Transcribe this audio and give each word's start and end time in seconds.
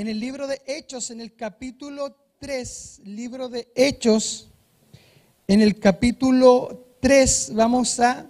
en 0.00 0.08
el 0.08 0.18
libro 0.18 0.46
de 0.46 0.62
Hechos, 0.64 1.10
en 1.10 1.20
el 1.20 1.36
capítulo 1.36 2.16
3, 2.38 3.00
libro 3.04 3.50
de 3.50 3.68
Hechos, 3.74 4.48
en 5.46 5.60
el 5.60 5.78
capítulo 5.78 6.86
3 7.00 7.50
vamos 7.52 8.00
a, 8.00 8.24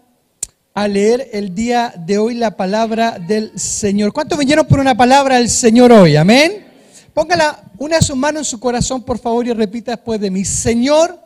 a 0.75 0.88
leer 0.88 1.29
el 1.33 1.54
día 1.54 1.95
de 1.96 2.19
hoy 2.19 2.35
la 2.35 2.56
palabra 2.56 3.21
del 3.21 3.56
Señor. 3.56 4.12
¿Cuántos 4.12 4.37
vinieron 4.37 4.67
por 4.67 4.80
una 4.80 4.96
palabra 4.96 5.37
del 5.37 5.48
Señor 5.48 5.93
hoy? 5.93 6.17
Amén. 6.17 6.67
Póngala 7.14 7.62
una 7.79 7.98
de 7.98 8.02
sus 8.02 8.16
manos 8.16 8.41
en 8.41 8.46
su 8.46 8.59
corazón, 8.59 9.05
por 9.05 9.21
favor, 9.21 9.46
y 9.46 9.52
repita 9.52 9.93
después 9.93 10.21
de 10.21 10.29
mí. 10.29 10.45
Señor, 10.45 11.21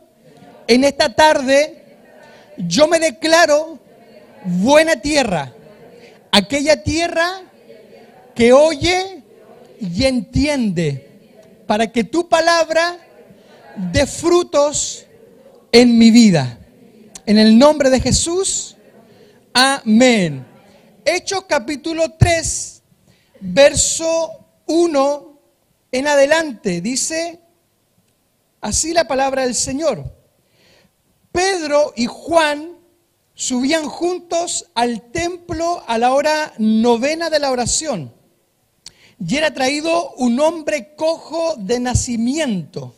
en 0.67 0.83
esta 0.83 1.11
tarde 1.15 1.97
yo 2.55 2.87
me 2.87 2.99
declaro 2.99 3.79
buena 4.43 4.95
tierra. 5.01 5.51
Aquella 6.31 6.83
tierra 6.83 7.41
que 8.35 8.53
oye 8.53 9.24
y 9.79 10.05
entiende 10.05 11.63
para 11.67 11.91
que 11.91 12.03
tu 12.03 12.27
palabra 12.29 12.99
dé 13.91 14.05
frutos 14.05 15.05
en 15.71 15.97
mi 15.97 16.11
vida. 16.11 16.59
En 17.25 17.37
el 17.37 17.57
nombre 17.57 17.89
de 17.89 17.99
Jesús, 17.99 18.77
amén. 19.53 20.45
Hechos 21.03 21.45
capítulo 21.47 22.13
3, 22.17 22.81
verso 23.41 24.31
1 24.65 25.39
en 25.91 26.07
adelante, 26.07 26.81
dice 26.81 27.39
así 28.61 28.93
la 28.93 29.07
palabra 29.07 29.43
del 29.43 29.55
Señor. 29.55 30.03
Pedro 31.31 31.93
y 31.95 32.05
Juan 32.05 32.77
subían 33.33 33.85
juntos 33.85 34.71
al 34.73 35.11
templo 35.11 35.83
a 35.85 35.97
la 35.97 36.13
hora 36.13 36.53
novena 36.57 37.29
de 37.29 37.39
la 37.39 37.51
oración. 37.51 38.14
Y 39.19 39.37
era 39.37 39.53
traído 39.53 40.11
un 40.15 40.39
hombre 40.39 40.95
cojo 40.95 41.55
de 41.57 41.79
nacimiento, 41.79 42.93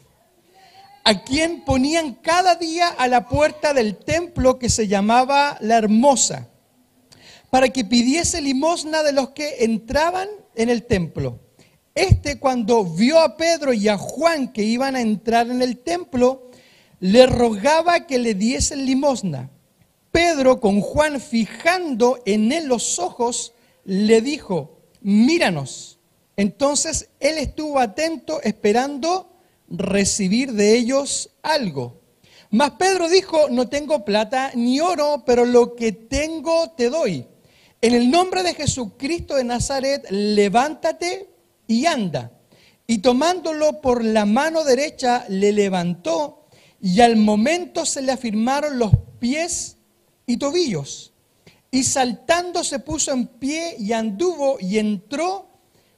a 1.04 1.24
quien 1.24 1.64
ponían 1.64 2.16
cada 2.16 2.56
día 2.56 2.88
a 2.90 3.08
la 3.08 3.28
puerta 3.28 3.74
del 3.74 3.98
templo 3.98 4.60
que 4.60 4.70
se 4.70 4.88
llamaba 4.88 5.58
la 5.62 5.78
Hermosa, 5.78 6.48
para 7.50 7.70
que 7.70 7.86
pidiese 7.86 8.42
limosna 8.42 9.04
de 9.04 9.14
los 9.14 9.30
que 9.30 9.64
entraban 9.64 10.28
en 10.56 10.70
el 10.70 10.84
templo. 10.84 11.40
Este 11.96 12.40
cuando 12.40 12.84
vio 12.84 13.20
a 13.20 13.38
Pedro 13.38 13.74
y 13.74 13.88
a 13.88 13.98
Juan 13.98 14.52
que 14.52 14.64
iban 14.64 14.96
a 14.96 15.02
entrar 15.02 15.50
en 15.50 15.62
el 15.62 15.78
templo, 15.78 16.52
le 17.00 17.26
rogaba 17.26 18.06
que 18.06 18.18
le 18.18 18.34
diesen 18.34 18.86
limosna. 18.86 19.50
Pedro, 20.12 20.60
con 20.60 20.82
Juan 20.82 21.22
fijando 21.22 22.20
en 22.26 22.52
él 22.52 22.66
los 22.66 23.00
ojos, 23.00 23.54
le 23.86 24.22
dijo, 24.22 24.80
míranos. 25.02 25.97
Entonces 26.38 27.10
él 27.20 27.40
estuvo 27.40 27.80
atento 27.80 28.42
esperando 28.44 29.34
recibir 29.68 30.54
de 30.54 30.76
ellos 30.76 31.32
algo. 31.42 32.00
Mas 32.52 32.72
Pedro 32.72 33.10
dijo, 33.10 33.50
no 33.50 33.68
tengo 33.68 34.06
plata 34.06 34.52
ni 34.54 34.80
oro, 34.80 35.24
pero 35.26 35.46
lo 35.46 35.76
que 35.76 35.92
tengo 35.92 36.72
te 36.78 36.90
doy. 36.90 37.28
En 37.82 37.94
el 37.94 38.10
nombre 38.10 38.44
de 38.44 38.54
Jesucristo 38.54 39.36
de 39.36 39.44
Nazaret, 39.44 40.06
levántate 40.12 41.30
y 41.68 41.88
anda. 41.88 42.32
Y 42.86 43.00
tomándolo 43.00 43.82
por 43.82 44.04
la 44.04 44.26
mano 44.26 44.64
derecha, 44.64 45.26
le 45.30 45.52
levantó 45.52 46.48
y 46.80 47.02
al 47.02 47.18
momento 47.18 47.86
se 47.86 48.02
le 48.02 48.12
afirmaron 48.12 48.78
los 48.78 48.92
pies 49.20 49.78
y 50.28 50.38
tobillos. 50.38 51.14
Y 51.72 51.84
saltando 51.84 52.64
se 52.64 52.80
puso 52.80 53.12
en 53.12 53.28
pie 53.28 53.76
y 53.78 53.92
anduvo 53.92 54.58
y 54.60 54.78
entró 54.78 55.47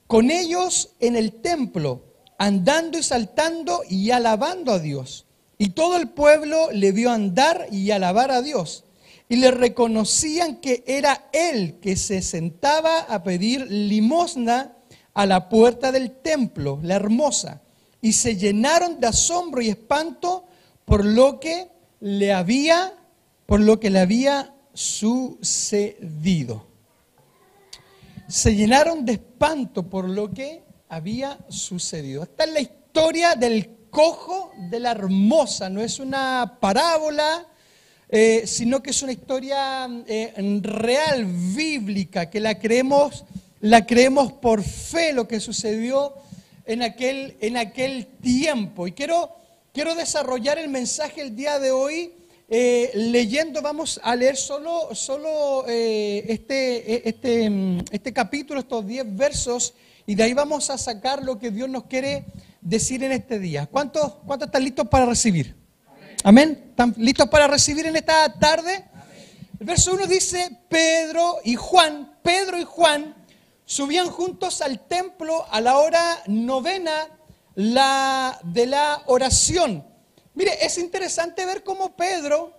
con 0.10 0.32
ellos 0.32 0.96
en 1.00 1.16
el 1.16 1.34
templo, 1.34 2.02
andando 2.40 2.98
y 2.98 3.04
saltando 3.04 3.84
y 3.88 4.10
alabando 4.10 4.72
a 4.72 4.80
Dios. 4.80 5.28
Y 5.60 5.70
todo 5.70 5.98
el 5.98 6.10
pueblo 6.10 6.72
le 6.72 6.92
vio 6.92 7.12
andar 7.12 7.68
y 7.72 7.92
alabar 7.92 8.32
a 8.32 8.42
Dios. 8.42 8.86
Y 9.30 9.36
le 9.36 9.52
reconocían 9.52 10.62
que 10.62 10.84
era 10.88 11.30
él 11.32 11.78
que 11.80 11.96
se 11.96 12.24
sentaba 12.24 13.02
a 13.02 13.22
pedir 13.22 13.70
limosna 13.70 14.74
a 15.14 15.28
la 15.28 15.48
puerta 15.48 15.92
del 15.92 16.10
templo, 16.10 16.80
la 16.82 16.96
hermosa. 16.96 17.62
Y 18.02 18.14
se 18.14 18.36
llenaron 18.36 19.00
de 19.00 19.06
asombro 19.06 19.62
y 19.62 19.70
espanto 19.70 20.48
por 20.86 21.06
lo 21.06 21.40
que 21.40 21.68
le 22.00 22.34
había, 22.34 22.96
por 23.46 23.60
lo 23.60 23.80
que 23.80 23.92
le 23.92 24.00
había 24.00 24.56
sucedido. 24.74 26.69
Se 28.30 28.56
llenaron 28.56 29.04
de 29.04 29.14
espanto 29.14 29.90
por 29.90 30.08
lo 30.08 30.32
que 30.32 30.64
había 30.88 31.38
sucedido. 31.50 32.24
Esta 32.24 32.46
es 32.46 32.54
la 32.54 32.62
historia 32.62 33.36
del 33.36 33.70
cojo 33.90 34.54
de 34.70 34.80
la 34.80 34.92
hermosa, 34.92 35.70
no 35.70 35.82
es 35.82 36.00
una 36.00 36.58
parábola, 36.62 37.46
eh, 38.08 38.44
sino 38.46 38.82
que 38.82 38.92
es 38.92 39.02
una 39.02 39.12
historia 39.12 39.90
eh, 40.08 40.62
real, 40.62 41.26
bíblica, 41.26 42.30
que 42.30 42.40
la 42.40 42.58
creemos, 42.58 43.26
la 43.60 43.86
creemos 43.86 44.32
por 44.32 44.64
fe 44.64 45.12
lo 45.12 45.28
que 45.28 45.42
sucedió 45.42 46.14
en 46.66 46.84
aquel, 46.84 47.36
en 47.42 47.58
aquel 47.58 48.06
tiempo. 48.22 48.88
Y 48.88 48.94
quiero 48.94 49.40
Quiero 49.72 49.94
desarrollar 49.94 50.58
el 50.58 50.68
mensaje 50.68 51.22
el 51.22 51.36
día 51.36 51.60
de 51.60 51.72
hoy 51.72 52.12
eh, 52.52 52.90
leyendo, 52.96 53.62
vamos 53.62 54.00
a 54.04 54.16
leer 54.16 54.36
solo, 54.36 54.90
solo 54.96 55.66
eh, 55.68 56.26
este, 56.28 56.96
e, 56.96 57.02
este, 57.06 57.48
mm, 57.48 57.86
este 57.92 58.12
capítulo, 58.12 58.60
estos 58.60 58.88
10 58.88 59.16
versos, 59.16 59.76
y 60.08 60.16
de 60.16 60.24
ahí 60.24 60.34
vamos 60.34 60.72
a 60.72 60.78
sacar 60.80 61.24
lo 61.24 61.38
que 61.38 61.52
Dios 61.52 61.70
nos 61.70 61.84
quiere 61.84 62.26
decir 62.60 63.04
en 63.04 63.12
este 63.12 63.38
día. 63.38 63.68
¿Cuántos, 63.68 64.16
cuántos 64.26 64.48
están 64.48 64.64
listos 64.64 64.88
para 64.88 65.06
recibir? 65.06 65.56
Amén. 66.24 66.70
¿Están 66.72 66.96
listos 66.98 67.30
para 67.30 67.48
recibir 67.48 67.86
en 67.86 67.96
esta 67.96 68.34
tarde? 68.40 68.84
El 69.60 69.68
verso 69.68 69.94
1 69.94 70.08
dice, 70.08 70.50
Pedro 70.68 71.36
y 71.44 71.54
Juan, 71.54 72.18
Pedro 72.24 72.60
y 72.60 72.64
Juan 72.64 73.16
subían 73.64 74.10
juntos 74.10 74.64
al 74.64 74.88
templo 74.88 75.46
a 75.52 75.62
la 75.62 75.78
hora 75.78 76.24
novena 76.26 77.10
la, 77.54 78.40
de 78.44 78.66
la 78.66 79.04
oración. 79.06 79.89
Mire, 80.40 80.58
es 80.66 80.78
interesante 80.78 81.46
ver 81.46 81.66
cómo 81.66 81.98
Pedro 81.98 82.54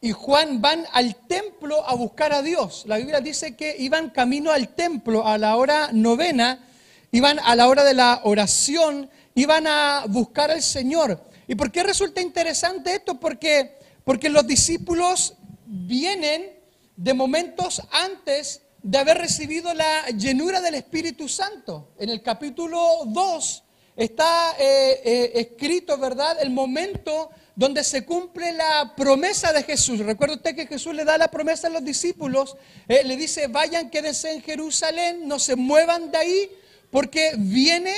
y 0.00 0.12
Juan 0.12 0.62
van 0.62 0.86
al 0.94 1.14
templo 1.26 1.86
a 1.86 1.94
buscar 1.94 2.32
a 2.32 2.40
Dios. 2.40 2.84
La 2.86 2.96
Biblia 2.96 3.20
dice 3.20 3.54
que 3.54 3.76
iban 3.78 4.08
camino 4.08 4.50
al 4.50 4.74
templo 4.74 5.26
a 5.26 5.36
la 5.36 5.56
hora 5.56 5.90
novena, 5.92 6.66
iban 7.12 7.38
a 7.40 7.54
la 7.54 7.68
hora 7.68 7.84
de 7.84 7.92
la 7.92 8.22
oración, 8.24 9.10
iban 9.34 9.66
a 9.66 10.06
buscar 10.08 10.50
al 10.50 10.62
Señor. 10.62 11.22
¿Y 11.46 11.54
por 11.54 11.70
qué 11.70 11.82
resulta 11.82 12.22
interesante 12.22 12.94
esto? 12.94 13.20
Porque, 13.20 13.78
porque 14.02 14.30
los 14.30 14.46
discípulos 14.46 15.34
vienen 15.66 16.50
de 16.96 17.12
momentos 17.12 17.82
antes 17.92 18.62
de 18.82 18.96
haber 18.96 19.18
recibido 19.18 19.74
la 19.74 20.06
llenura 20.16 20.62
del 20.62 20.76
Espíritu 20.76 21.28
Santo. 21.28 21.92
En 21.98 22.08
el 22.08 22.22
capítulo 22.22 23.02
2 23.04 23.64
está 23.96 24.54
eh, 24.58 25.00
eh, 25.04 25.32
escrito, 25.34 25.96
¿verdad? 25.96 26.36
El 26.40 26.50
momento 26.50 27.30
donde 27.54 27.82
se 27.82 28.04
cumple 28.04 28.52
la 28.52 28.94
promesa 28.94 29.52
de 29.52 29.62
Jesús. 29.62 29.98
Recuerda 30.00 30.34
usted 30.34 30.54
que 30.54 30.66
Jesús 30.66 30.94
le 30.94 31.04
da 31.04 31.16
la 31.16 31.28
promesa 31.28 31.68
a 31.68 31.70
los 31.70 31.82
discípulos, 31.82 32.56
eh, 32.86 33.02
le 33.02 33.16
dice, 33.16 33.46
vayan, 33.46 33.88
quédense 33.88 34.30
en 34.30 34.42
Jerusalén, 34.42 35.26
no 35.26 35.38
se 35.38 35.56
muevan 35.56 36.10
de 36.10 36.18
ahí, 36.18 36.50
porque 36.90 37.32
viene 37.38 37.94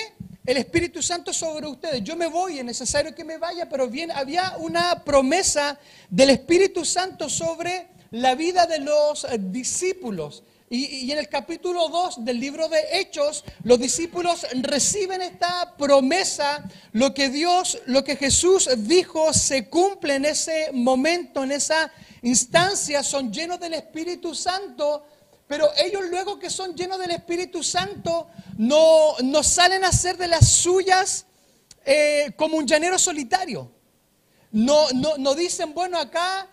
el 0.46 0.56
Espíritu 0.58 1.02
Santo 1.02 1.32
sobre 1.32 1.66
ustedes. 1.66 2.04
Yo 2.04 2.14
me 2.16 2.28
voy, 2.28 2.60
es 2.60 2.64
necesario 2.64 3.14
que 3.14 3.24
me 3.24 3.36
vaya, 3.36 3.68
pero 3.68 3.88
bien, 3.88 4.12
había 4.12 4.56
una 4.58 5.04
promesa 5.04 5.78
del 6.08 6.30
Espíritu 6.30 6.84
Santo 6.84 7.28
sobre 7.28 7.88
la 8.12 8.36
vida 8.36 8.66
de 8.66 8.78
los 8.78 9.26
discípulos. 9.38 10.44
Y, 10.70 11.10
en 11.10 11.18
el 11.18 11.30
capítulo 11.30 11.88
2 11.88 12.26
del 12.26 12.38
libro 12.38 12.68
de 12.68 13.00
Hechos, 13.00 13.42
los 13.64 13.78
discípulos 13.78 14.46
reciben 14.52 15.22
esta 15.22 15.74
promesa, 15.78 16.62
lo 16.92 17.14
que 17.14 17.30
Dios, 17.30 17.78
lo 17.86 18.04
que 18.04 18.16
Jesús 18.16 18.68
dijo 18.76 19.32
se 19.32 19.70
cumple 19.70 20.16
en 20.16 20.26
ese 20.26 20.70
momento, 20.74 21.42
en 21.42 21.52
esa 21.52 21.90
instancia, 22.20 23.02
son 23.02 23.32
llenos 23.32 23.58
del 23.58 23.74
Espíritu 23.74 24.34
Santo, 24.34 25.06
pero 25.46 25.70
ellos 25.78 26.02
luego 26.10 26.38
que 26.38 26.50
son 26.50 26.74
llenos 26.74 26.98
del 26.98 27.12
Espíritu 27.12 27.62
Santo 27.62 28.28
no, 28.58 29.16
no 29.24 29.42
salen 29.42 29.84
a 29.84 29.88
hacer 29.88 30.18
de 30.18 30.28
las 30.28 30.46
suyas 30.46 31.24
eh, 31.86 32.32
como 32.36 32.58
un 32.58 32.66
llanero 32.66 32.98
solitario. 32.98 33.72
No, 34.52 34.90
no, 34.90 35.16
no 35.16 35.34
dicen, 35.34 35.72
bueno, 35.72 35.98
acá 35.98 36.46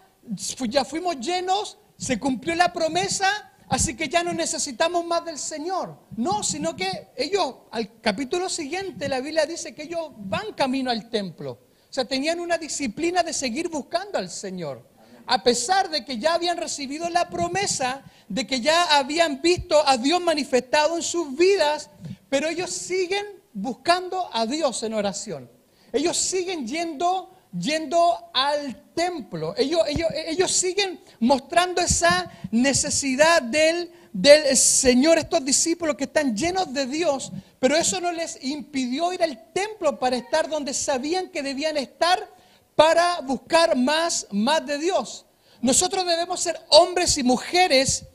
ya 0.69 0.85
fuimos 0.85 1.19
llenos, 1.19 1.77
se 1.97 2.17
cumplió 2.17 2.55
la 2.55 2.71
promesa 2.71 3.51
Así 3.67 3.95
que 3.95 4.07
ya 4.07 4.23
no 4.23 4.33
necesitamos 4.33 5.05
más 5.05 5.25
del 5.25 5.39
Señor. 5.39 5.97
No, 6.17 6.43
sino 6.43 6.75
que 6.75 7.09
ellos, 7.15 7.55
al 7.71 7.99
capítulo 7.99 8.47
siguiente, 8.49 9.09
la 9.09 9.19
Biblia 9.19 9.45
dice 9.45 9.73
que 9.73 9.83
ellos 9.83 10.11
van 10.17 10.53
camino 10.53 10.91
al 10.91 11.09
templo. 11.09 11.51
O 11.89 11.93
sea, 11.95 12.05
tenían 12.05 12.39
una 12.39 12.57
disciplina 12.57 13.23
de 13.23 13.33
seguir 13.33 13.69
buscando 13.69 14.17
al 14.17 14.29
Señor. 14.29 14.87
A 15.27 15.43
pesar 15.43 15.89
de 15.89 16.05
que 16.05 16.19
ya 16.19 16.35
habían 16.35 16.57
recibido 16.57 17.09
la 17.09 17.29
promesa, 17.29 18.03
de 18.27 18.45
que 18.45 18.61
ya 18.61 18.97
habían 18.97 19.41
visto 19.41 19.81
a 19.87 19.97
Dios 19.97 20.21
manifestado 20.21 20.97
en 20.97 21.03
sus 21.03 21.35
vidas, 21.35 21.89
pero 22.29 22.47
ellos 22.47 22.69
siguen 22.69 23.25
buscando 23.53 24.29
a 24.31 24.45
Dios 24.45 24.83
en 24.83 24.93
oración. 24.93 25.49
Ellos 25.91 26.17
siguen 26.17 26.67
yendo, 26.67 27.31
yendo 27.57 28.29
al 28.33 28.84
templo. 28.95 29.53
Ellos, 29.57 29.81
ellos, 29.87 30.09
ellos 30.13 30.51
siguen 30.51 30.99
mostrando 31.19 31.81
esa 31.81 32.31
necesidad 32.51 33.41
del, 33.41 33.91
del 34.11 34.55
Señor, 34.57 35.17
estos 35.17 35.43
discípulos 35.43 35.95
que 35.95 36.05
están 36.05 36.35
llenos 36.35 36.73
de 36.73 36.87
Dios, 36.87 37.31
pero 37.59 37.75
eso 37.75 38.01
no 38.01 38.11
les 38.11 38.43
impidió 38.43 39.13
ir 39.13 39.21
al 39.21 39.51
templo 39.53 39.99
para 39.99 40.15
estar 40.15 40.49
donde 40.49 40.73
sabían 40.73 41.29
que 41.29 41.43
debían 41.43 41.77
estar 41.77 42.27
para 42.75 43.21
buscar 43.21 43.75
más, 43.75 44.27
más 44.31 44.65
de 44.65 44.77
Dios. 44.77 45.25
Nosotros 45.61 46.05
debemos 46.05 46.39
ser 46.39 46.59
hombres 46.69 47.17
y 47.17 47.23
mujeres 47.23 48.05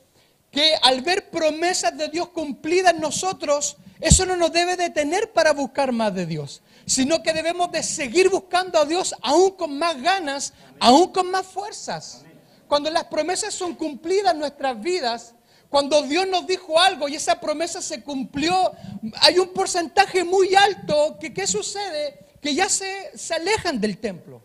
que 0.51 0.73
al 0.81 1.01
ver 1.01 1.29
promesas 1.29 1.97
de 1.97 2.09
Dios 2.09 2.29
cumplidas 2.29 2.93
en 2.93 2.99
nosotros, 2.99 3.77
eso 3.99 4.25
no 4.25 4.35
nos 4.35 4.51
debe 4.51 4.75
detener 4.75 5.31
para 5.31 5.53
buscar 5.53 5.91
más 5.91 6.13
de 6.13 6.25
Dios, 6.25 6.61
sino 6.91 7.23
que 7.23 7.31
debemos 7.31 7.71
de 7.71 7.83
seguir 7.83 8.29
buscando 8.29 8.77
a 8.77 8.83
Dios 8.83 9.15
aún 9.21 9.51
con 9.51 9.79
más 9.79 10.01
ganas, 10.01 10.53
aún 10.77 11.13
con 11.13 11.31
más 11.31 11.45
fuerzas. 11.45 12.25
Cuando 12.67 12.91
las 12.91 13.05
promesas 13.05 13.53
son 13.53 13.75
cumplidas 13.75 14.33
en 14.33 14.39
nuestras 14.39 14.77
vidas, 14.81 15.33
cuando 15.69 16.01
Dios 16.01 16.27
nos 16.27 16.45
dijo 16.45 16.77
algo 16.77 17.07
y 17.07 17.15
esa 17.15 17.39
promesa 17.39 17.81
se 17.81 18.03
cumplió, 18.03 18.73
hay 19.21 19.39
un 19.39 19.53
porcentaje 19.53 20.25
muy 20.25 20.53
alto 20.53 21.17
que 21.17 21.33
¿qué 21.33 21.47
sucede? 21.47 22.25
Que 22.41 22.53
ya 22.53 22.67
se, 22.67 23.17
se 23.17 23.35
alejan 23.35 23.79
del 23.79 23.97
templo. 23.97 24.41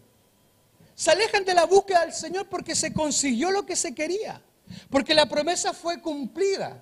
Se 0.94 1.10
alejan 1.10 1.44
de 1.44 1.52
la 1.52 1.66
búsqueda 1.66 2.02
del 2.02 2.14
Señor 2.14 2.48
porque 2.48 2.76
se 2.76 2.92
consiguió 2.92 3.50
lo 3.50 3.66
que 3.66 3.74
se 3.74 3.92
quería. 3.92 4.40
Porque 4.88 5.14
la 5.14 5.26
promesa 5.26 5.72
fue 5.72 6.00
cumplida. 6.00 6.80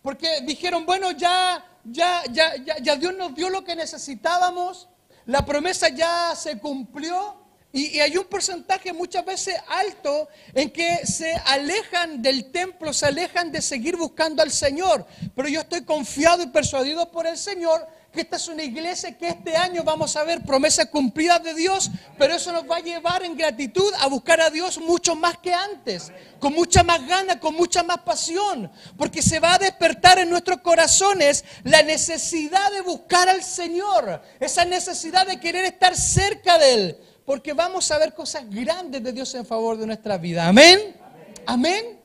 Porque 0.00 0.40
dijeron, 0.40 0.86
bueno, 0.86 1.10
ya, 1.10 1.62
ya, 1.90 2.22
ya, 2.30 2.52
ya, 2.82 2.96
Dios 2.96 3.14
nos 3.14 3.34
dio 3.34 3.48
lo 3.50 3.64
que 3.64 3.76
necesitábamos. 3.76 4.88
La 5.26 5.44
promesa 5.44 5.88
ya 5.88 6.34
se 6.36 6.58
cumplió. 6.58 7.44
Y, 7.72 7.96
y, 7.96 8.00
hay 8.00 8.16
un 8.16 8.24
porcentaje 8.24 8.92
muchas 8.92 9.24
veces 9.24 9.54
alto 9.68 10.28
en 10.54 10.70
que 10.70 11.04
se 11.06 11.34
alejan 11.44 12.22
del 12.22 12.50
templo, 12.50 12.92
se 12.92 13.06
alejan 13.06 13.52
de 13.52 13.60
seguir 13.60 13.96
buscando 13.96 14.42
al 14.42 14.50
Señor. 14.50 15.06
Pero 15.34 15.48
yo 15.48 15.60
estoy 15.60 15.84
confiado 15.84 16.42
y 16.42 16.46
persuadido 16.46 17.10
por 17.10 17.26
el 17.26 17.36
Señor 17.36 17.86
que 18.16 18.22
esta 18.22 18.36
es 18.36 18.48
una 18.48 18.64
iglesia 18.64 19.16
que 19.16 19.28
este 19.28 19.54
año 19.54 19.84
vamos 19.84 20.16
a 20.16 20.24
ver 20.24 20.42
promesas 20.42 20.86
cumplidas 20.86 21.42
de 21.42 21.52
Dios, 21.52 21.90
pero 22.16 22.34
eso 22.34 22.50
nos 22.50 22.68
va 22.68 22.78
a 22.78 22.80
llevar 22.80 23.22
en 23.22 23.36
gratitud 23.36 23.92
a 24.00 24.06
buscar 24.06 24.40
a 24.40 24.48
Dios 24.48 24.78
mucho 24.78 25.14
más 25.14 25.36
que 25.36 25.52
antes, 25.52 26.10
con 26.40 26.54
mucha 26.54 26.82
más 26.82 27.06
gana, 27.06 27.38
con 27.38 27.54
mucha 27.54 27.82
más 27.82 27.98
pasión, 27.98 28.72
porque 28.96 29.20
se 29.20 29.38
va 29.38 29.54
a 29.54 29.58
despertar 29.58 30.18
en 30.18 30.30
nuestros 30.30 30.60
corazones 30.62 31.44
la 31.62 31.82
necesidad 31.82 32.72
de 32.72 32.80
buscar 32.80 33.28
al 33.28 33.42
Señor, 33.42 34.22
esa 34.40 34.64
necesidad 34.64 35.26
de 35.26 35.38
querer 35.38 35.66
estar 35.66 35.94
cerca 35.94 36.56
de 36.56 36.72
Él, 36.74 36.98
porque 37.26 37.52
vamos 37.52 37.90
a 37.90 37.98
ver 37.98 38.14
cosas 38.14 38.48
grandes 38.48 39.02
de 39.02 39.12
Dios 39.12 39.34
en 39.34 39.44
favor 39.44 39.76
de 39.76 39.86
nuestra 39.86 40.16
vida. 40.16 40.48
Amén. 40.48 40.96
Amén. 41.44 42.00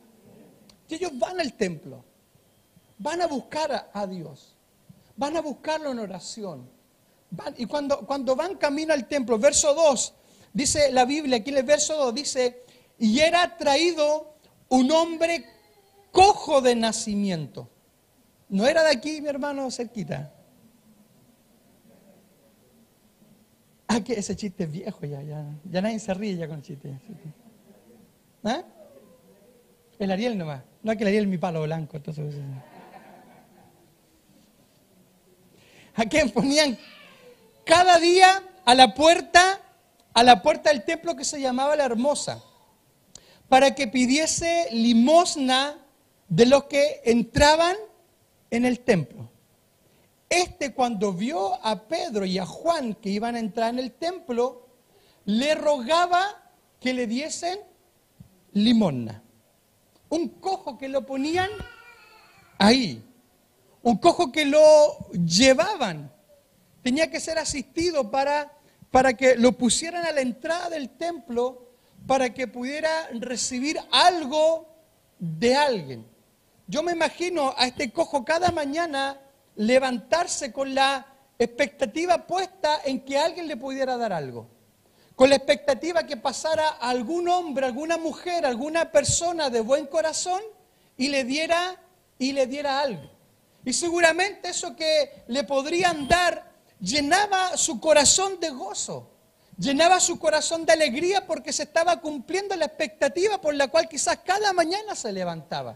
Y 0.90 0.96
ellos 0.96 1.12
van 1.13 1.40
al 1.40 1.54
templo, 1.54 2.04
van 2.98 3.22
a 3.22 3.28
buscar 3.28 3.90
a 3.94 4.08
Dios 4.08 4.58
van 5.16 5.38
a 5.38 5.42
buscarlo 5.42 5.92
en 5.92 6.00
oración. 6.00 6.69
y 7.58 7.66
cuando, 7.66 8.06
cuando 8.06 8.36
van 8.36 8.58
camino 8.58 8.94
al 8.94 9.08
templo, 9.08 9.38
verso 9.40 9.74
2, 9.74 10.13
dice 10.54 10.92
la 10.92 11.06
Biblia, 11.06 11.38
aquí 11.38 11.52
en 11.52 11.58
el 11.58 11.63
verso 11.63 11.96
2 11.96 12.13
dice, 12.13 12.63
y 12.98 13.19
era 13.19 13.58
traído 13.58 14.36
un 14.69 14.92
hombre 14.92 15.46
cojo 16.12 16.62
de 16.62 16.75
nacimiento. 16.75 17.69
No 18.50 18.68
era 18.68 18.84
de 18.84 18.92
aquí, 18.92 19.22
mi 19.22 19.30
hermano, 19.30 19.72
cerquita. 19.72 20.34
Ah, 23.88 24.02
que 24.02 24.13
ese 24.13 24.36
chiste 24.36 24.63
es 24.63 24.72
viejo 24.72 25.06
ya, 25.06 25.22
ya, 25.22 25.46
ya 25.69 25.81
nadie 25.81 26.00
se 26.00 26.13
ríe 26.13 26.36
ya 26.38 26.48
con 26.48 26.58
el 26.58 26.63
chiste. 26.63 26.98
¿Ah? 28.44 28.63
El 30.00 30.12
Ariel 30.12 30.38
nomás. 30.38 30.63
No, 30.81 30.96
que 30.96 31.04
el 31.04 31.10
Ariel 31.10 31.24
es 31.25 31.30
mi 31.30 31.38
palo 31.38 31.63
blanco. 31.63 31.98
Entonces, 31.98 32.34
a 35.96 36.06
quien 36.06 36.30
ponían 36.32 36.78
cada 37.66 38.00
día 38.00 38.44
a 38.66 38.76
la 38.76 38.94
puerta, 38.94 39.60
a 40.14 40.24
la 40.24 40.42
puerta 40.42 40.70
del 40.70 40.84
templo 40.84 41.16
que 41.16 41.24
se 41.24 41.40
llamaba 41.40 41.76
la 41.76 41.86
Hermosa, 41.86 42.44
para 43.50 43.76
que 43.76 43.88
pidiese 43.88 44.68
limosna 44.72 45.78
de 46.28 46.46
los 46.46 46.66
que 46.66 47.02
entraban 47.06 47.76
en 48.50 48.66
el 48.66 48.80
templo. 48.80 49.30
Este 50.30 50.74
cuando 50.74 51.12
vio 51.12 51.64
a 51.66 51.88
Pedro 51.88 52.26
y 52.26 52.38
a 52.38 52.46
Juan 52.46 52.96
que 52.96 53.10
iban 53.10 53.36
a 53.36 53.40
entrar 53.40 53.70
en 53.70 53.80
el 53.80 53.92
templo, 53.92 54.70
le 55.26 55.56
rogaba 55.56 56.42
que 56.80 56.94
le 56.94 57.06
diesen 57.06 57.60
limosna. 58.54 59.22
Un 60.10 60.30
cojo 60.30 60.78
que 60.78 60.88
lo 60.88 61.06
ponían 61.06 61.50
ahí, 62.58 63.04
un 63.83 63.98
cojo 63.98 64.31
que 64.31 64.45
lo 64.45 65.10
llevaban. 65.12 66.12
Tenía 66.83 67.10
que 67.10 67.19
ser 67.19 67.38
asistido 67.38 68.10
para, 68.10 68.51
para 68.89 69.13
que 69.13 69.36
lo 69.36 69.54
pusieran 69.54 70.06
a 70.06 70.12
la 70.12 70.22
entrada 70.22 70.69
del 70.69 70.89
templo 70.89 71.68
para 72.07 72.33
que 72.33 72.48
pudiera 72.48 73.10
recibir 73.13 73.80
algo 73.92 74.68
de 75.19 75.56
alguien. 75.56 76.06
Yo 76.68 76.83
me 76.83 76.94
imagino 76.94 77.54
a 77.57 77.68
este 77.68 77.92
cojo 77.92 78.25
cada 78.25 78.51
mañana 78.51 79.19
levantarse 79.56 80.51
con 80.51 80.74
la 80.74 81.06
expectativa 81.38 82.25
puesta 82.25 82.81
en 82.86 83.04
que 83.04 83.18
alguien 83.18 83.48
le 83.48 83.57
pudiera 83.57 83.98
dar 83.98 84.13
algo. 84.13 84.48
Con 85.16 85.30
la 85.30 85.36
expectativa 85.36 86.06
que 86.06 86.18
pasara 86.18 86.69
algún 86.69 87.27
hombre, 87.27 87.66
alguna 87.66 87.98
mujer, 87.98 88.45
alguna 88.45 88.92
persona 88.92 89.50
de 89.50 89.62
buen 89.62 89.86
corazón 89.86 90.42
y 90.98 91.10
le 91.10 91.24
diera 91.24 91.80
y 92.18 92.31
le 92.31 92.48
diera 92.48 92.80
algo. 92.80 93.11
Y 93.63 93.74
seguramente 93.74 94.50
eso 94.50 94.75
que 94.75 95.24
le 95.28 95.44
podrían 95.44 96.08
dar 96.08 96.52
llenaba 96.80 97.56
su 97.58 97.80
corazón 97.80 98.40
de 98.40 98.50
gozo, 98.50 99.12
llenaba 99.58 100.00
su 100.00 100.18
corazón 100.18 100.66
de 100.66 100.74
alegría 100.74 101.28
porque 101.28 101.54
se 101.54 101.63
estaba 101.63 102.02
cumpliendo 102.02 102.56
la 102.56 102.66
expectativa 102.66 103.40
por 103.40 103.54
la 103.54 103.68
cual 103.68 103.88
quizás 103.88 104.19
cada 104.25 104.52
mañana 104.54 104.96
se 104.96 105.12
levantaba. 105.12 105.75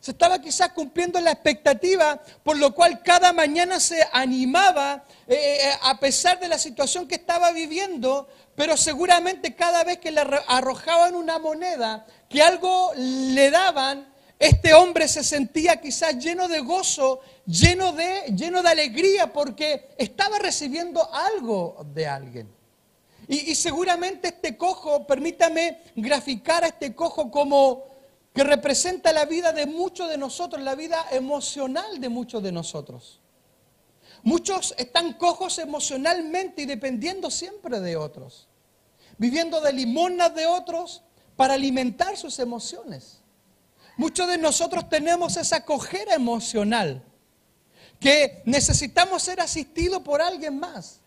Se 0.00 0.10
estaba 0.10 0.40
quizás 0.40 0.70
cumpliendo 0.70 1.20
la 1.20 1.30
expectativa 1.30 2.20
por 2.42 2.56
lo 2.56 2.74
cual 2.74 3.02
cada 3.02 3.32
mañana 3.32 3.78
se 3.78 4.04
animaba 4.12 5.04
eh, 5.28 5.34
eh, 5.36 5.72
a 5.82 6.00
pesar 6.00 6.40
de 6.40 6.48
la 6.48 6.58
situación 6.58 7.06
que 7.06 7.14
estaba 7.14 7.52
viviendo, 7.52 8.26
pero 8.56 8.76
seguramente 8.76 9.54
cada 9.54 9.84
vez 9.84 9.98
que 9.98 10.10
le 10.10 10.22
arrojaban 10.48 11.14
una 11.14 11.38
moneda, 11.38 12.04
que 12.28 12.42
algo 12.42 12.92
le 12.96 13.50
daban, 13.50 14.11
este 14.42 14.74
hombre 14.74 15.06
se 15.06 15.22
sentía 15.22 15.80
quizás 15.80 16.18
lleno 16.18 16.48
de 16.48 16.58
gozo, 16.58 17.20
lleno 17.46 17.92
de, 17.92 18.22
lleno 18.34 18.60
de 18.60 18.70
alegría, 18.70 19.32
porque 19.32 19.94
estaba 19.96 20.40
recibiendo 20.40 21.08
algo 21.14 21.86
de 21.94 22.08
alguien. 22.08 22.52
Y, 23.28 23.52
y, 23.52 23.54
seguramente 23.54 24.26
este 24.26 24.56
cojo, 24.56 25.06
permítame 25.06 25.78
graficar 25.94 26.64
a 26.64 26.66
este 26.66 26.92
cojo 26.92 27.30
como 27.30 27.84
que 28.34 28.42
representa 28.42 29.12
la 29.12 29.26
vida 29.26 29.52
de 29.52 29.66
muchos 29.66 30.10
de 30.10 30.18
nosotros, 30.18 30.60
la 30.60 30.74
vida 30.74 31.06
emocional 31.12 32.00
de 32.00 32.08
muchos 32.08 32.42
de 32.42 32.50
nosotros. 32.50 33.20
Muchos 34.24 34.74
están 34.76 35.12
cojos 35.12 35.60
emocionalmente 35.60 36.62
y 36.62 36.66
dependiendo 36.66 37.30
siempre 37.30 37.78
de 37.78 37.96
otros, 37.96 38.48
viviendo 39.18 39.60
de 39.60 39.72
limonas 39.72 40.34
de 40.34 40.46
otros 40.46 41.02
para 41.36 41.54
alimentar 41.54 42.16
sus 42.16 42.40
emociones. 42.40 43.21
Muchos 44.02 44.26
de 44.26 44.36
nosotros 44.36 44.88
tenemos 44.88 45.36
esa 45.36 45.64
cojera 45.64 46.14
emocional, 46.14 47.04
que 48.00 48.42
necesitamos 48.46 49.22
ser 49.22 49.40
asistidos 49.40 50.02
por 50.02 50.20
alguien 50.20 50.58
más, 50.58 50.98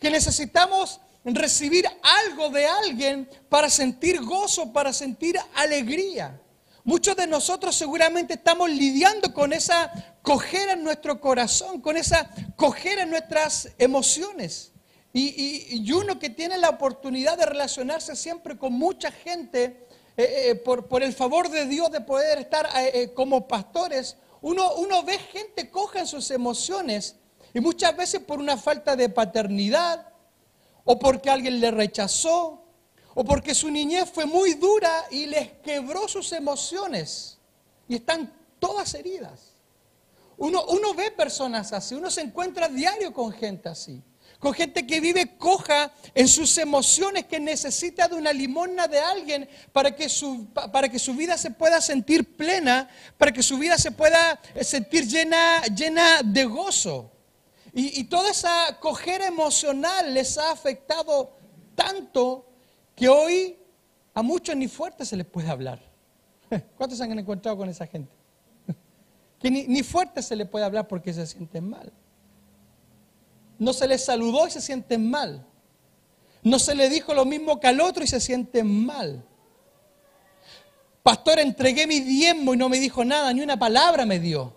que 0.00 0.10
necesitamos 0.10 1.02
recibir 1.26 1.84
algo 2.02 2.48
de 2.48 2.64
alguien 2.64 3.28
para 3.50 3.68
sentir 3.68 4.22
gozo, 4.22 4.72
para 4.72 4.94
sentir 4.94 5.38
alegría. 5.54 6.40
Muchos 6.84 7.16
de 7.16 7.26
nosotros 7.26 7.76
seguramente 7.76 8.32
estamos 8.32 8.70
lidiando 8.70 9.34
con 9.34 9.52
esa 9.52 9.92
cojera 10.22 10.72
en 10.72 10.84
nuestro 10.84 11.20
corazón, 11.20 11.82
con 11.82 11.98
esa 11.98 12.30
cojera 12.56 13.02
en 13.02 13.10
nuestras 13.10 13.68
emociones. 13.76 14.72
Y, 15.12 15.66
y, 15.68 15.92
uno 15.92 16.18
que 16.18 16.30
tiene 16.30 16.56
la 16.56 16.70
oportunidad 16.70 17.36
de 17.36 17.44
relacionarse 17.44 18.16
siempre 18.16 18.56
con 18.56 18.72
mucha 18.72 19.12
gente, 19.12 19.86
eh, 20.16 20.50
eh, 20.50 20.54
por, 20.56 21.02
el 21.02 21.12
favor 21.12 21.48
de 21.48 21.66
Dios 21.66 21.90
de 21.90 22.00
poder 22.00 22.38
estar 22.38 22.68
eh, 22.76 23.12
como 23.14 23.48
pastores, 23.48 24.16
uno, 24.42 24.74
uno 24.74 25.02
ve 25.04 25.18
gente 25.18 25.70
coja 25.70 26.00
en 26.00 26.06
sus 26.06 26.30
emociones 26.30 27.16
y 27.54 27.60
muchas 27.60 27.96
veces 27.96 28.20
por 28.20 28.38
una 28.38 28.56
falta 28.56 28.96
de 28.96 29.08
paternidad 29.08 30.12
o 30.84 30.98
porque 30.98 31.30
alguien 31.30 31.60
le 31.60 31.70
rechazó 31.70 32.62
o 33.14 33.24
porque 33.24 33.54
su 33.54 33.70
niñez 33.70 34.10
fue 34.10 34.26
muy 34.26 34.54
dura 34.54 35.06
y 35.10 35.26
les 35.26 35.52
quebró 35.62 36.08
sus 36.08 36.32
emociones 36.32 37.38
y 37.88 37.96
están 37.96 38.32
todas 38.58 38.94
heridas. 38.94 39.52
Uno, 40.36 40.64
uno 40.66 40.94
ve 40.94 41.10
personas 41.10 41.72
así, 41.72 41.94
uno 41.94 42.10
se 42.10 42.22
encuentra 42.22 42.68
diario 42.68 43.12
con 43.12 43.32
gente 43.32 43.68
así 43.68 44.02
con 44.42 44.52
gente 44.54 44.84
que 44.84 44.98
vive 44.98 45.36
coja 45.38 45.92
en 46.16 46.26
sus 46.26 46.58
emociones, 46.58 47.26
que 47.26 47.38
necesita 47.38 48.08
de 48.08 48.16
una 48.16 48.32
limosna 48.32 48.88
de 48.88 48.98
alguien 48.98 49.48
para 49.72 49.94
que 49.94 50.08
su, 50.08 50.48
para 50.52 50.88
que 50.88 50.98
su 50.98 51.14
vida 51.14 51.38
se 51.38 51.52
pueda 51.52 51.80
sentir 51.80 52.36
plena, 52.36 52.90
para 53.16 53.30
que 53.30 53.40
su 53.40 53.56
vida 53.56 53.78
se 53.78 53.92
pueda 53.92 54.40
eh, 54.56 54.64
sentir 54.64 55.06
llena, 55.06 55.62
llena 55.66 56.22
de 56.24 56.44
gozo. 56.44 57.12
Y, 57.72 58.00
y 58.00 58.04
toda 58.04 58.32
esa 58.32 58.80
cojera 58.80 59.28
emocional 59.28 60.12
les 60.12 60.36
ha 60.36 60.50
afectado 60.50 61.36
tanto 61.76 62.44
que 62.96 63.08
hoy 63.08 63.56
a 64.12 64.22
muchos 64.22 64.56
ni 64.56 64.66
fuerte 64.66 65.04
se 65.04 65.16
les 65.16 65.26
puede 65.26 65.50
hablar. 65.50 65.80
¿Cuántos 66.76 67.00
han 67.00 67.16
encontrado 67.16 67.58
con 67.58 67.68
esa 67.68 67.86
gente? 67.86 68.12
Que 69.38 69.52
ni, 69.52 69.68
ni 69.68 69.84
fuerte 69.84 70.20
se 70.20 70.34
les 70.34 70.48
puede 70.48 70.64
hablar 70.64 70.88
porque 70.88 71.12
se 71.12 71.24
sienten 71.28 71.70
mal. 71.70 71.92
No 73.62 73.72
se 73.72 73.86
les 73.86 74.04
saludó 74.04 74.48
y 74.48 74.50
se 74.50 74.60
sienten 74.60 75.08
mal. 75.08 75.46
No 76.42 76.58
se 76.58 76.74
le 76.74 76.90
dijo 76.90 77.14
lo 77.14 77.24
mismo 77.24 77.60
que 77.60 77.68
al 77.68 77.80
otro 77.80 78.02
y 78.02 78.08
se 78.08 78.18
sienten 78.18 78.84
mal. 78.84 79.24
Pastor, 81.04 81.38
entregué 81.38 81.86
mi 81.86 82.00
diezmo 82.00 82.54
y 82.54 82.56
no 82.56 82.68
me 82.68 82.80
dijo 82.80 83.04
nada, 83.04 83.32
ni 83.32 83.40
una 83.40 83.56
palabra 83.56 84.04
me 84.04 84.18
dio. 84.18 84.52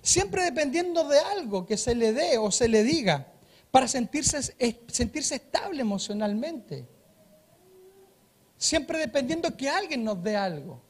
Siempre 0.00 0.44
dependiendo 0.44 1.04
de 1.04 1.18
algo 1.18 1.66
que 1.66 1.76
se 1.76 1.94
le 1.94 2.14
dé 2.14 2.38
o 2.38 2.50
se 2.50 2.68
le 2.68 2.84
diga 2.84 3.26
para 3.70 3.86
sentirse, 3.86 4.54
sentirse 4.86 5.34
estable 5.34 5.82
emocionalmente. 5.82 6.88
Siempre 8.56 8.98
dependiendo 8.98 9.54
que 9.58 9.68
alguien 9.68 10.04
nos 10.04 10.22
dé 10.22 10.38
algo. 10.38 10.80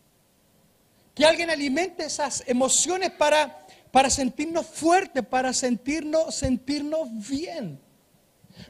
Que 1.13 1.27
alguien 1.27 1.51
alimente 1.51 2.05
esas 2.05 2.45
emociones 2.47 3.11
para 3.11 3.67
para 3.93 4.11
sentirnos 4.11 4.67
fuertes, 4.67 5.25
para 5.25 5.53
sentirnos, 5.53 6.35
sentirnos 6.35 7.09
bien. 7.29 7.79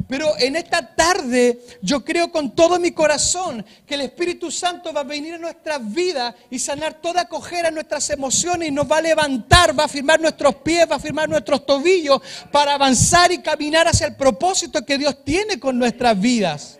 Pero 0.08 0.34
en 0.38 0.56
esta 0.56 0.94
tarde 0.94 1.60
yo 1.80 2.04
creo 2.04 2.30
con 2.30 2.54
todo 2.54 2.78
mi 2.78 2.92
corazón 2.92 3.64
que 3.86 3.94
el 3.94 4.02
Espíritu 4.02 4.50
Santo 4.50 4.92
va 4.92 5.00
a 5.00 5.04
venir 5.04 5.34
a 5.34 5.38
nuestras 5.38 5.80
vidas 5.92 6.34
y 6.50 6.58
sanar 6.58 6.94
toda 6.94 7.28
cojera 7.28 7.68
en 7.68 7.74
nuestras 7.74 8.10
emociones 8.10 8.68
y 8.68 8.72
nos 8.72 8.90
va 8.90 8.98
a 8.98 9.02
levantar, 9.02 9.78
va 9.78 9.84
a 9.84 9.88
firmar 9.88 10.20
nuestros 10.20 10.56
pies, 10.56 10.86
va 10.90 10.96
a 10.96 11.00
firmar 11.00 11.28
nuestros 11.28 11.64
tobillos 11.64 12.20
para 12.50 12.74
avanzar 12.74 13.32
y 13.32 13.38
caminar 13.38 13.86
hacia 13.88 14.08
el 14.08 14.16
propósito 14.16 14.84
que 14.84 14.98
Dios 14.98 15.24
tiene 15.24 15.58
con 15.58 15.78
nuestras 15.78 16.18
vidas. 16.20 16.78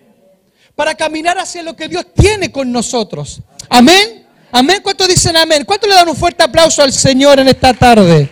Para 0.75 0.95
caminar 0.95 1.39
hacia 1.39 1.63
lo 1.63 1.77
que 1.77 1.89
Dios 1.89 2.07
tiene 2.15 2.51
con 2.51 2.73
nosotros. 2.73 3.41
Amén. 3.69 4.27
Amén. 4.51 4.81
¿Cuántos 4.83 5.09
dicen 5.09 5.37
amén? 5.37 5.65
¿Cuántos 5.65 5.89
le 5.89 5.95
dan 5.95 6.09
un 6.09 6.17
fuerte 6.17 6.43
aplauso 6.43 6.83
al 6.83 6.93
Señor 6.93 7.41
en 7.41 7.49
esta 7.49 7.73
tarde? 7.73 8.29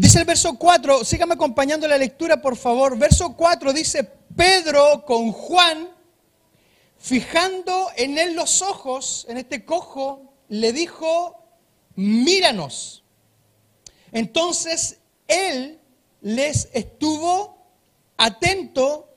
Dice 0.00 0.20
el 0.20 0.24
verso 0.24 0.54
4, 0.54 1.04
sígame 1.04 1.34
acompañando 1.34 1.86
la 1.86 1.98
lectura 1.98 2.40
por 2.40 2.56
favor. 2.56 2.96
Verso 2.96 3.36
4 3.36 3.70
dice, 3.74 4.02
Pedro 4.34 5.04
con 5.04 5.30
Juan, 5.30 5.90
fijando 6.96 7.88
en 7.96 8.16
él 8.16 8.34
los 8.34 8.62
ojos, 8.62 9.26
en 9.28 9.36
este 9.36 9.66
cojo, 9.66 10.32
le 10.48 10.72
dijo, 10.72 11.44
míranos. 11.96 13.04
Entonces 14.10 15.00
él 15.28 15.78
les 16.22 16.70
estuvo 16.72 17.58
atento, 18.16 19.14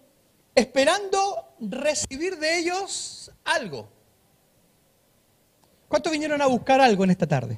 esperando 0.54 1.56
recibir 1.62 2.38
de 2.40 2.60
ellos 2.60 3.32
algo. 3.46 3.88
¿Cuántos 5.88 6.12
vinieron 6.12 6.42
a 6.42 6.48
buscar 6.48 6.82
algo 6.82 7.06
en 7.06 7.12
esta 7.12 7.25
tarde? 7.25 7.58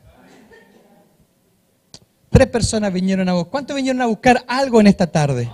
Tres 2.35 2.49
personas 2.49 2.91
vinieron 2.91 3.29
a 3.29 3.33
buscar. 3.33 3.49
¿Cuántos 3.49 3.77
vinieron 3.77 4.01
a 4.01 4.07
buscar 4.07 4.43
algo 4.49 4.81
en 4.81 4.87
esta 4.87 5.07
tarde? 5.07 5.49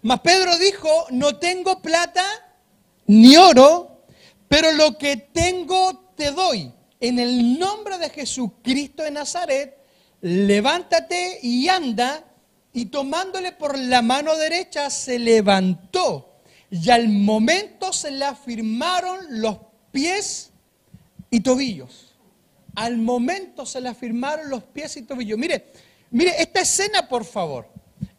Mas 0.00 0.20
Pedro 0.20 0.56
dijo, 0.58 0.88
no 1.10 1.38
tengo 1.38 1.82
plata 1.82 2.24
ni 3.08 3.36
oro, 3.36 4.04
pero 4.46 4.70
lo 4.70 4.96
que 4.98 5.16
tengo 5.16 6.12
te 6.14 6.30
doy 6.30 6.72
en 7.00 7.18
el 7.18 7.58
nombre 7.58 7.98
de 7.98 8.10
Jesucristo 8.10 9.02
de 9.02 9.10
Nazaret, 9.10 9.76
levántate 10.20 11.40
y 11.42 11.68
anda. 11.68 12.22
Y 12.72 12.84
tomándole 12.84 13.50
por 13.50 13.76
la 13.76 14.02
mano 14.02 14.36
derecha, 14.36 14.88
se 14.88 15.18
levantó. 15.18 16.36
Y 16.70 16.90
al 16.90 17.08
momento 17.08 17.92
se 17.92 18.12
le 18.12 18.24
afirmaron 18.24 19.40
los 19.40 19.56
pies 19.90 20.52
y 21.28 21.40
tobillos. 21.40 22.11
Al 22.74 22.96
momento 22.98 23.66
se 23.66 23.80
le 23.80 23.88
afirmaron 23.88 24.48
los 24.48 24.62
pies 24.64 24.96
y 24.96 25.02
tobillos. 25.02 25.38
Mire, 25.38 25.66
mire 26.10 26.34
esta 26.38 26.60
escena, 26.60 27.08
por 27.08 27.24
favor. 27.24 27.68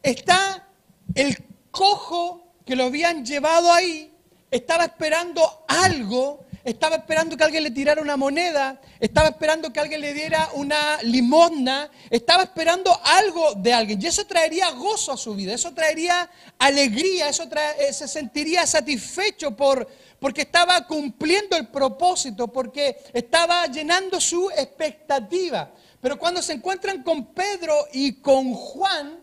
Está 0.01 0.67
el 1.15 1.37
cojo 1.71 2.53
que 2.65 2.75
lo 2.75 2.85
habían 2.85 3.25
llevado 3.25 3.71
ahí, 3.71 4.11
estaba 4.51 4.85
esperando 4.85 5.65
algo 5.67 6.43
estaba 6.63 6.95
esperando 6.95 7.35
que 7.35 7.43
alguien 7.43 7.63
le 7.63 7.71
tirara 7.71 8.01
una 8.01 8.15
moneda, 8.15 8.79
estaba 8.99 9.29
esperando 9.29 9.73
que 9.73 9.81
alguien 9.81 9.99
le 9.99 10.13
diera 10.13 10.49
una 10.53 11.01
limosna, 11.03 11.89
estaba 12.09 12.43
esperando 12.43 12.97
algo 13.03 13.53
de 13.55 13.73
alguien. 13.73 14.01
Y 14.01 14.05
eso 14.05 14.25
traería 14.25 14.71
gozo 14.71 15.11
a 15.11 15.17
su 15.17 15.35
vida, 15.35 15.53
eso 15.53 15.73
traería 15.73 16.29
alegría, 16.57 17.27
eso 17.27 17.43
eh, 17.79 17.91
se 17.91 18.07
sentiría 18.07 18.65
satisfecho 18.65 19.51
por, 19.51 19.89
porque 20.23 20.43
estaba 20.43 20.87
cumpliendo 20.87 21.57
el 21.57 21.67
propósito, 21.67 22.47
porque 22.47 22.95
estaba 23.11 23.67
llenando 23.67 24.21
su 24.21 24.49
expectativa. 24.51 25.69
Pero 25.99 26.17
cuando 26.17 26.41
se 26.41 26.53
encuentran 26.53 27.03
con 27.03 27.33
Pedro 27.33 27.75
y 27.91 28.21
con 28.21 28.53
Juan, 28.53 29.19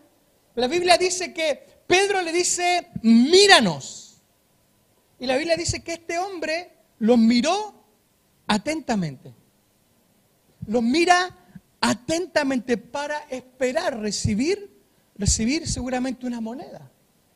la 0.53 0.67
Biblia 0.67 0.99
dice 0.99 1.33
que 1.33 1.55
Pedro 1.87 2.21
le 2.21 2.31
dice, 2.31 2.91
míranos. 3.01 4.21
Y 5.17 5.25
la 5.25 5.37
Biblia 5.37 5.57
dice 5.57 5.83
que 5.83 5.93
este 5.93 6.19
hombre 6.19 6.71
los 6.99 7.17
miró 7.17 7.83
atentamente. 8.45 9.33
Los 10.67 10.83
mira 10.83 11.35
atentamente 11.79 12.77
para 12.77 13.21
esperar 13.21 13.99
recibir, 13.99 14.83
recibir 15.15 15.67
seguramente 15.67 16.27
una 16.27 16.41
moneda. 16.41 16.91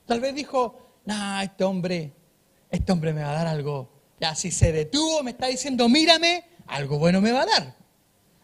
Tal 0.05 0.19
vez 0.19 0.35
dijo, 0.35 0.99
no, 1.03 1.41
este 1.41 1.63
hombre, 1.63 2.13
este 2.69 2.91
hombre 2.91 3.13
me 3.13 3.23
va 3.23 3.31
a 3.31 3.35
dar 3.35 3.47
algo. 3.47 3.89
Ya 4.19 4.35
si 4.35 4.51
se 4.51 4.71
detuvo, 4.71 5.23
me 5.23 5.31
está 5.31 5.47
diciendo, 5.47 5.89
mírame, 5.89 6.45
algo 6.67 6.97
bueno 6.97 7.21
me 7.21 7.31
va 7.31 7.41
a 7.41 7.45
dar. 7.45 7.75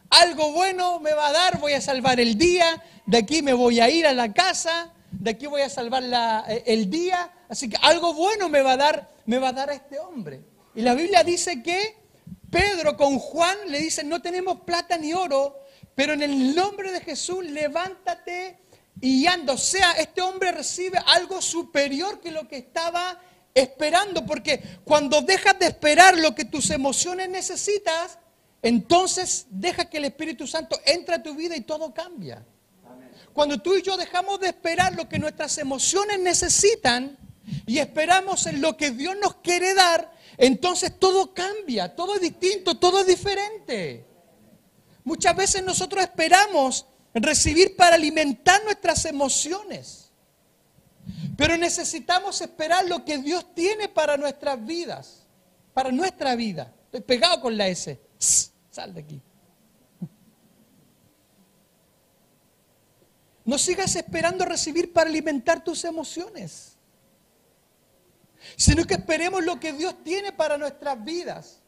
Algo 0.10 0.52
bueno 0.52 1.00
me 1.00 1.14
va 1.14 1.28
a 1.28 1.32
dar, 1.32 1.60
voy 1.60 1.74
a 1.74 1.82
salvar 1.82 2.20
el 2.20 2.38
día, 2.38 2.84
de 3.06 3.18
aquí 3.18 3.42
me 3.42 3.54
voy 3.54 3.80
a 3.80 3.90
ir 3.90 4.06
a 4.06 4.12
la 4.12 4.34
casa, 4.34 4.94
de 5.12 5.32
aquí 5.32 5.48
voy 5.48 5.62
a 5.62 5.70
salvar 5.70 6.04
eh, 6.50 6.64
el 6.66 6.90
día, 6.90 7.32
así 7.48 7.70
que 7.70 7.78
algo 7.82 8.14
bueno 8.14 8.50
me 8.50 8.62
va 8.62 8.74
a 8.74 8.78
dar, 8.78 9.10
me 9.26 9.38
va 9.38 9.50
a 9.50 9.54
dar 9.54 9.70
a 9.70 9.74
este 9.74 10.00
hombre. 10.00 10.42
Y 10.76 10.82
la 10.82 10.96
Biblia 10.96 11.24
dice 11.24 11.64
que 11.64 11.96
Pedro 12.50 12.98
con 12.98 13.20
Juan 13.20 13.58
le 13.70 13.80
dice, 13.80 14.04
no 14.04 14.22
tenemos 14.22 14.62
plata 14.62 14.98
ni 14.98 15.14
oro, 15.14 15.58
pero 15.96 16.14
en 16.14 16.22
el 16.22 16.56
nombre 16.56 16.92
de 16.92 17.00
Jesús 17.00 17.46
levántate 17.46 18.60
y 19.00 19.26
anda. 19.28 19.54
O 19.54 19.58
sea, 19.58 19.94
este 19.94 20.22
hombre 20.22 20.52
recibe 20.52 21.00
algo 21.08 21.42
superior 21.42 22.20
que 22.20 22.32
lo 22.32 22.48
que 22.48 22.58
estaba 22.58 23.18
esperando, 23.54 24.26
porque 24.26 24.62
cuando 24.84 25.22
dejas 25.22 25.58
de 25.60 25.68
esperar 25.68 26.18
lo 26.18 26.34
que 26.34 26.46
tus 26.46 26.70
emociones 26.70 27.30
necesitas, 27.30 28.18
entonces 28.62 29.48
deja 29.50 29.86
que 29.86 29.98
el 29.98 30.06
Espíritu 30.06 30.48
Santo 30.48 30.80
entre 30.86 31.16
a 31.16 31.24
tu 31.24 31.36
vida 31.36 31.56
y 31.56 31.62
todo 31.62 31.94
cambia. 31.94 32.46
Cuando 33.34 33.60
tú 33.60 33.76
y 33.76 33.82
yo 33.82 33.98
dejamos 33.98 34.40
de 34.40 34.48
esperar 34.48 34.94
lo 34.96 35.08
que 35.08 35.18
nuestras 35.18 35.58
emociones 35.58 36.20
necesitan 36.20 37.18
y 37.66 37.80
esperamos 37.80 38.46
en 38.46 38.62
lo 38.62 38.78
que 38.78 38.92
Dios 38.92 39.16
nos 39.22 39.36
quiere 39.36 39.74
dar, 39.74 40.12
entonces 40.38 40.98
todo 41.00 41.34
cambia, 41.34 41.96
todo 41.96 42.16
es 42.16 42.22
distinto, 42.22 42.78
todo 42.78 43.02
es 43.02 43.08
diferente. 43.08 44.06
Muchas 45.04 45.36
veces 45.36 45.64
nosotros 45.64 46.04
esperamos 46.04 46.86
recibir 47.14 47.76
para 47.76 47.96
alimentar 47.96 48.64
nuestras 48.64 49.06
emociones, 49.06 50.11
pero 51.42 51.58
necesitamos 51.58 52.40
esperar 52.40 52.88
lo 52.88 53.04
que 53.04 53.18
Dios 53.18 53.56
tiene 53.56 53.90
para 53.90 54.16
nuestras 54.16 54.64
vidas, 54.64 55.26
para 55.74 55.92
nuestra 55.92 56.36
vida. 56.36 56.72
Estoy 56.86 57.02
pegado 57.02 57.42
con 57.42 57.58
la 57.58 57.68
S. 57.68 58.00
Sal 58.70 58.94
de 58.94 59.02
aquí. 59.02 59.22
No 63.44 63.58
sigas 63.58 63.96
esperando 63.96 64.46
recibir 64.46 64.94
para 64.94 65.10
alimentar 65.10 65.64
tus 65.64 65.84
emociones 65.84 66.78
sino 68.56 68.86
que 68.86 68.96
esperemos 68.96 69.44
lo 69.44 69.60
que 69.60 69.74
Dios 69.74 70.04
tiene 70.04 70.32
para 70.32 70.58
nuestras 70.58 71.04
vidas. 71.04 71.62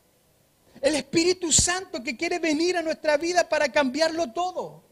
El 0.81 0.95
Espíritu 0.95 1.51
Santo 1.51 2.03
que 2.03 2.17
quiere 2.17 2.39
venir 2.39 2.77
a 2.77 2.81
nuestra 2.81 3.17
vida 3.17 3.47
para 3.47 3.69
cambiarlo 3.71 4.31
todo. 4.31 4.82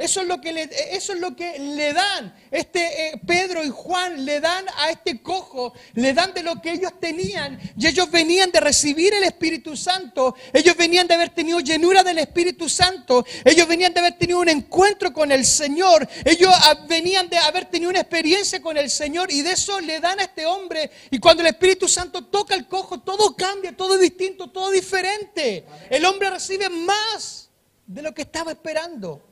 Eso 0.00 0.22
es 0.22 0.28
lo 0.28 0.40
que 0.40 0.50
le, 0.54 0.62
eso 0.92 1.12
es 1.12 1.20
lo 1.20 1.36
que 1.36 1.58
le 1.58 1.92
dan. 1.92 2.34
Este 2.50 3.08
eh, 3.08 3.20
Pedro 3.26 3.62
y 3.62 3.68
Juan 3.68 4.24
le 4.24 4.40
dan 4.40 4.64
a 4.78 4.88
este 4.88 5.20
cojo, 5.20 5.74
le 5.92 6.14
dan 6.14 6.32
de 6.32 6.42
lo 6.42 6.62
que 6.62 6.72
ellos 6.72 6.98
tenían. 6.98 7.60
Y 7.76 7.86
ellos 7.86 8.10
venían 8.10 8.50
de 8.50 8.60
recibir 8.60 9.12
el 9.12 9.24
Espíritu 9.24 9.76
Santo. 9.76 10.34
Ellos 10.54 10.74
venían 10.74 11.06
de 11.06 11.12
haber 11.12 11.28
tenido 11.28 11.60
llenura 11.60 12.02
del 12.02 12.16
Espíritu 12.16 12.66
Santo. 12.66 13.26
Ellos 13.44 13.68
venían 13.68 13.92
de 13.92 14.00
haber 14.00 14.16
tenido 14.16 14.40
un 14.40 14.48
encuentro 14.48 15.12
con 15.12 15.30
el 15.32 15.44
Señor. 15.44 16.08
Ellos 16.24 16.50
ah, 16.50 16.86
venían 16.88 17.28
de 17.28 17.36
haber 17.36 17.66
tenido 17.66 17.90
una 17.90 18.00
experiencia 18.00 18.62
con 18.62 18.78
el 18.78 18.88
Señor. 18.88 19.30
Y 19.30 19.42
de 19.42 19.52
eso 19.52 19.80
le 19.80 20.00
dan 20.00 20.18
a 20.18 20.22
este 20.22 20.46
hombre. 20.46 20.90
Y 21.10 21.18
cuando 21.18 21.42
el 21.42 21.48
Espíritu 21.48 21.86
Santo 21.88 22.24
toca 22.24 22.54
el 22.54 22.66
cojo, 22.66 23.00
todo 23.00 23.36
cambia, 23.36 23.76
todo 23.76 23.96
es 23.96 24.00
distinto, 24.00 24.48
todo 24.48 24.70
diferente. 24.70 25.66
El 25.90 26.06
hombre 26.06 26.30
recibe 26.30 26.70
más 26.70 27.50
de 27.86 28.00
lo 28.00 28.14
que 28.14 28.22
estaba 28.22 28.52
esperando. 28.52 29.29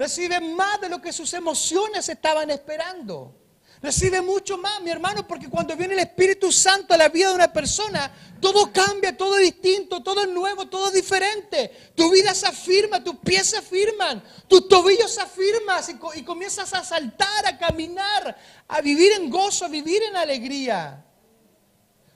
Recibe 0.00 0.40
más 0.40 0.80
de 0.80 0.88
lo 0.88 0.98
que 0.98 1.12
sus 1.12 1.34
emociones 1.34 2.08
estaban 2.08 2.48
esperando. 2.48 3.34
Recibe 3.82 4.22
mucho 4.22 4.56
más, 4.56 4.80
mi 4.80 4.88
hermano, 4.88 5.28
porque 5.28 5.50
cuando 5.50 5.76
viene 5.76 5.92
el 5.92 6.00
Espíritu 6.00 6.50
Santo 6.50 6.94
a 6.94 6.96
la 6.96 7.10
vida 7.10 7.28
de 7.28 7.34
una 7.34 7.52
persona, 7.52 8.10
todo 8.40 8.72
cambia, 8.72 9.14
todo 9.14 9.36
es 9.36 9.42
distinto, 9.42 10.02
todo 10.02 10.22
es 10.22 10.28
nuevo, 10.30 10.66
todo 10.68 10.86
es 10.86 10.94
diferente. 10.94 11.92
Tu 11.94 12.10
vida 12.10 12.32
se 12.32 12.46
afirma, 12.46 13.04
tus 13.04 13.16
pies 13.16 13.48
se 13.48 13.58
afirman, 13.58 14.24
tus 14.48 14.68
tobillos 14.68 15.10
se 15.10 15.20
afirman 15.20 15.84
y, 16.14 16.22
comienzas 16.22 16.72
a 16.72 16.82
saltar, 16.82 17.44
a 17.44 17.58
caminar, 17.58 18.38
a 18.68 18.80
vivir 18.80 19.12
en 19.12 19.28
gozo, 19.28 19.66
a 19.66 19.68
vivir 19.68 20.02
en 20.04 20.16
alegría. 20.16 21.04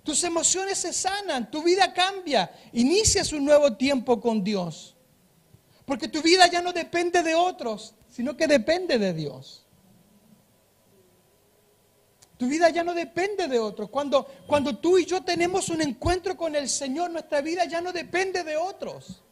Tus 0.03 0.25
emociones 0.25 0.79
se 0.79 0.95
sanan, 0.95 1.51
tu 1.51 1.63
vida 1.63 1.93
cambia, 1.93 2.51
inicias 2.73 3.31
un 3.35 3.45
nuevo 3.45 3.77
tiempo 3.77 4.23
con 4.23 4.43
Dios. 4.43 4.94
Porque 5.85 6.09
tu 6.09 6.23
vida 6.23 6.47
ya 6.47 6.63
no 6.63 6.73
depende 6.73 7.23
de 7.23 7.35
otros, 7.35 7.95
sino 8.09 8.37
que 8.37 8.47
depende 8.47 8.99
de 8.99 9.13
Dios. 9.13 9.65
Tu 12.37 12.47
vida 12.47 12.69
ya 12.71 12.83
no 12.83 12.95
depende 12.95 13.47
de 13.49 13.59
otros. 13.59 13.91
Cuando, 13.91 14.27
cuando 14.47 14.77
tú 14.79 14.99
y 14.99 15.05
yo 15.05 15.23
tenemos 15.23 15.69
un 15.69 15.83
encuentro 15.83 16.37
con 16.37 16.57
el 16.57 16.69
Señor, 16.69 17.11
nuestra 17.11 17.41
vida 17.41 17.65
ya 17.65 17.81
no 17.81 17.93
depende 17.93 18.43
de 18.43 18.57
otros. 18.57 19.23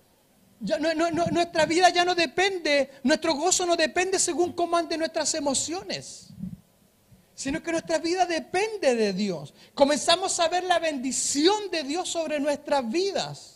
Ya, 0.61 0.79
nuestra 0.79 1.67
vida 1.67 1.91
ya 1.91 2.05
no 2.05 2.15
depende, 2.15 2.91
nuestro 3.03 3.35
gozo 3.35 3.67
no 3.67 3.75
depende 3.75 4.21
según 4.21 4.53
cómo 4.53 4.81
nuestras 4.81 5.35
emociones, 5.35 6.29
sino 7.35 7.61
que 7.61 7.73
nuestra 7.73 7.99
vida 7.99 8.27
depende 8.27 8.95
de 8.95 9.13
Dios. 9.13 9.55
Comenzamos 9.75 10.39
a 10.39 10.47
ver 10.47 10.63
la 10.63 10.79
bendición 10.79 11.69
de 11.73 11.83
Dios 11.83 12.09
sobre 12.09 12.39
nuestras 12.39 12.89
vidas. 12.89 13.52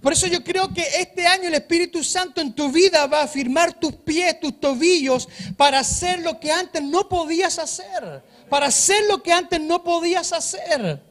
Por 0.00 0.12
eso 0.12 0.26
yo 0.26 0.42
creo 0.42 0.72
que 0.72 0.82
este 0.98 1.26
año 1.26 1.48
el 1.48 1.54
Espíritu 1.54 2.02
Santo 2.02 2.40
en 2.40 2.54
tu 2.54 2.70
vida 2.70 3.06
va 3.06 3.22
a 3.22 3.28
firmar 3.28 3.78
tus 3.78 3.94
pies, 3.94 4.40
tus 4.40 4.58
tobillos, 4.58 5.28
para 5.56 5.80
hacer 5.80 6.20
lo 6.20 6.40
que 6.40 6.50
antes 6.50 6.82
no 6.82 7.08
podías 7.08 7.58
hacer. 7.58 8.22
Para 8.48 8.66
hacer 8.66 9.04
lo 9.08 9.22
que 9.22 9.32
antes 9.32 9.60
no 9.60 9.82
podías 9.84 10.32
hacer. 10.32 11.02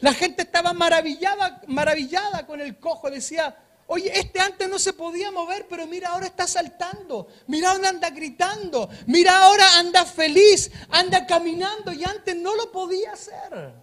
La 0.00 0.12
gente 0.12 0.42
estaba 0.42 0.72
maravillada, 0.72 1.62
maravillada 1.66 2.46
con 2.46 2.60
el 2.60 2.78
cojo. 2.78 3.10
Decía, 3.10 3.56
oye, 3.86 4.10
este 4.18 4.40
antes 4.40 4.68
no 4.68 4.78
se 4.78 4.92
podía 4.92 5.30
mover, 5.30 5.66
pero 5.68 5.86
mira, 5.86 6.10
ahora 6.10 6.26
está 6.26 6.46
saltando. 6.46 7.28
Mira, 7.46 7.72
ahora 7.72 7.88
anda 7.90 8.10
gritando. 8.10 8.88
Mira, 9.06 9.44
ahora 9.44 9.78
anda 9.78 10.04
feliz, 10.04 10.70
anda 10.90 11.26
caminando 11.26 11.92
y 11.92 12.04
antes 12.04 12.34
no 12.34 12.54
lo 12.54 12.72
podía 12.72 13.12
hacer. 13.12 13.74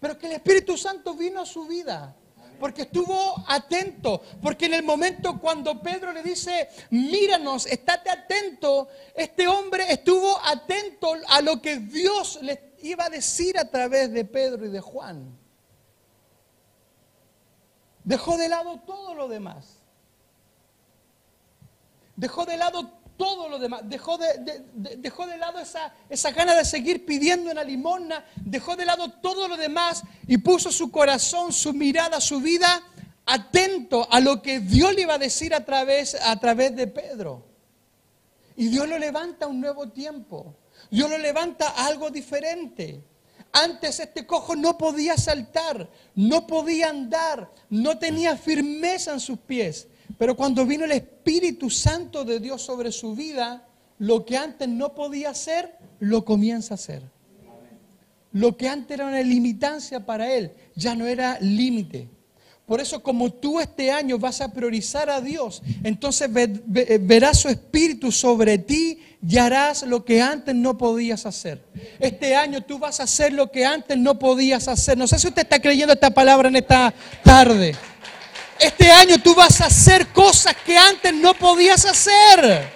Pero 0.00 0.18
que 0.18 0.26
el 0.26 0.32
Espíritu 0.32 0.76
Santo 0.76 1.14
vino 1.14 1.42
a 1.42 1.46
su 1.46 1.66
vida 1.66 2.14
porque 2.64 2.80
estuvo 2.80 3.44
atento, 3.46 4.22
porque 4.40 4.64
en 4.64 4.72
el 4.72 4.82
momento 4.82 5.38
cuando 5.38 5.82
Pedro 5.82 6.14
le 6.14 6.22
dice, 6.22 6.70
míranos, 6.88 7.66
estate 7.66 8.08
atento, 8.08 8.88
este 9.14 9.46
hombre 9.46 9.92
estuvo 9.92 10.38
atento 10.42 11.12
a 11.28 11.42
lo 11.42 11.60
que 11.60 11.76
Dios 11.76 12.38
le 12.40 12.72
iba 12.80 13.04
a 13.04 13.10
decir 13.10 13.58
a 13.58 13.70
través 13.70 14.10
de 14.14 14.24
Pedro 14.24 14.64
y 14.64 14.70
de 14.70 14.80
Juan. 14.80 15.38
Dejó 18.02 18.38
de 18.38 18.48
lado 18.48 18.80
todo 18.86 19.14
lo 19.14 19.28
demás. 19.28 19.82
Dejó 22.16 22.46
de 22.46 22.56
lado 22.56 22.92
todo 23.16 23.48
lo 23.48 23.58
demás. 23.58 23.82
Dejó 23.84 24.18
de, 24.18 24.64
dejó 24.74 25.26
de 25.26 25.36
lado 25.36 25.58
esa, 25.58 25.94
esa 26.08 26.30
gana 26.32 26.54
de 26.54 26.64
seguir 26.64 27.04
pidiendo 27.04 27.50
en 27.50 27.56
la 27.56 27.64
limosna. 27.64 28.24
Dejó 28.36 28.76
de 28.76 28.84
lado 28.84 29.10
todo 29.10 29.48
lo 29.48 29.56
demás 29.56 30.02
y 30.26 30.38
puso 30.38 30.72
su 30.72 30.90
corazón, 30.90 31.52
su 31.52 31.72
mirada, 31.72 32.20
su 32.20 32.40
vida 32.40 32.82
atento 33.26 34.06
a 34.10 34.20
lo 34.20 34.42
que 34.42 34.60
Dios 34.60 34.94
le 34.94 35.02
iba 35.02 35.14
a 35.14 35.18
decir 35.18 35.54
a 35.54 35.64
través, 35.64 36.14
a 36.14 36.38
través 36.38 36.76
de 36.76 36.86
Pedro. 36.86 37.44
Y 38.56 38.68
Dios 38.68 38.88
lo 38.88 38.98
levanta 38.98 39.46
a 39.46 39.48
un 39.48 39.60
nuevo 39.60 39.88
tiempo. 39.88 40.54
Dios 40.90 41.10
lo 41.10 41.18
levanta 41.18 41.68
a 41.68 41.86
algo 41.86 42.10
diferente. 42.10 43.02
Antes 43.52 44.00
este 44.00 44.26
cojo 44.26 44.56
no 44.56 44.76
podía 44.76 45.16
saltar, 45.16 45.88
no 46.14 46.46
podía 46.46 46.88
andar, 46.88 47.50
no 47.70 47.98
tenía 47.98 48.36
firmeza 48.36 49.12
en 49.12 49.20
sus 49.20 49.38
pies. 49.38 49.86
Pero 50.18 50.36
cuando 50.36 50.64
vino 50.64 50.84
el 50.84 50.92
Espíritu 50.92 51.70
Santo 51.70 52.24
de 52.24 52.40
Dios 52.40 52.62
sobre 52.62 52.92
su 52.92 53.14
vida, 53.14 53.66
lo 53.98 54.24
que 54.24 54.36
antes 54.36 54.68
no 54.68 54.94
podía 54.94 55.30
hacer, 55.30 55.76
lo 56.00 56.24
comienza 56.24 56.74
a 56.74 56.76
hacer. 56.76 57.02
Lo 58.32 58.56
que 58.56 58.68
antes 58.68 58.96
era 58.96 59.06
una 59.06 59.22
limitancia 59.22 60.04
para 60.04 60.32
él, 60.32 60.52
ya 60.74 60.94
no 60.94 61.06
era 61.06 61.38
límite. 61.40 62.08
Por 62.66 62.80
eso 62.80 63.02
como 63.02 63.30
tú 63.30 63.60
este 63.60 63.90
año 63.90 64.18
vas 64.18 64.40
a 64.40 64.52
priorizar 64.52 65.10
a 65.10 65.20
Dios, 65.20 65.62
entonces 65.82 66.30
verás 66.32 67.38
su 67.40 67.48
espíritu 67.48 68.10
sobre 68.10 68.56
ti 68.56 68.98
y 69.26 69.36
harás 69.36 69.82
lo 69.82 70.04
que 70.04 70.22
antes 70.22 70.54
no 70.54 70.78
podías 70.78 71.26
hacer. 71.26 71.62
Este 72.00 72.34
año 72.34 72.62
tú 72.62 72.78
vas 72.78 73.00
a 73.00 73.02
hacer 73.02 73.34
lo 73.34 73.50
que 73.50 73.66
antes 73.66 73.98
no 73.98 74.18
podías 74.18 74.66
hacer. 74.66 74.96
No 74.96 75.06
sé 75.06 75.18
si 75.18 75.28
usted 75.28 75.42
está 75.42 75.60
creyendo 75.60 75.92
esta 75.92 76.10
palabra 76.10 76.48
en 76.48 76.56
esta 76.56 76.94
tarde. 77.22 77.74
Este 78.58 78.90
año 78.90 79.20
tú 79.20 79.34
vas 79.34 79.60
a 79.60 79.66
hacer 79.66 80.08
cosas 80.08 80.54
que 80.64 80.76
antes 80.76 81.12
no 81.12 81.34
podías 81.34 81.84
hacer. 81.84 82.72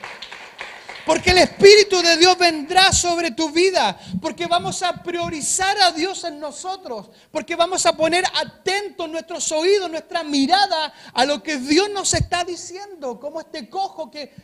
Porque 1.07 1.31
el 1.31 1.39
Espíritu 1.39 2.03
de 2.03 2.19
Dios 2.19 2.37
vendrá 2.37 2.93
sobre 2.93 3.31
tu 3.31 3.51
vida. 3.51 3.99
Porque 4.21 4.47
vamos 4.47 4.83
a 4.83 5.03
priorizar 5.03 5.79
a 5.81 5.91
Dios 5.93 6.23
en 6.25 6.39
nosotros. 6.39 7.11
Porque 7.31 7.57
vamos 7.57 7.87
a 7.87 7.95
poner 7.97 8.25
atentos 8.35 9.09
nuestros 9.09 9.51
oídos, 9.53 9.91
nuestra 9.91 10.23
mirada 10.23 10.93
a 11.15 11.25
lo 11.25 11.43
que 11.43 11.57
Dios 11.57 11.89
nos 11.91 12.13
está 12.13 12.45
diciendo. 12.45 13.19
Como 13.19 13.41
este 13.41 13.71
cojo 13.71 14.11
que 14.11 14.35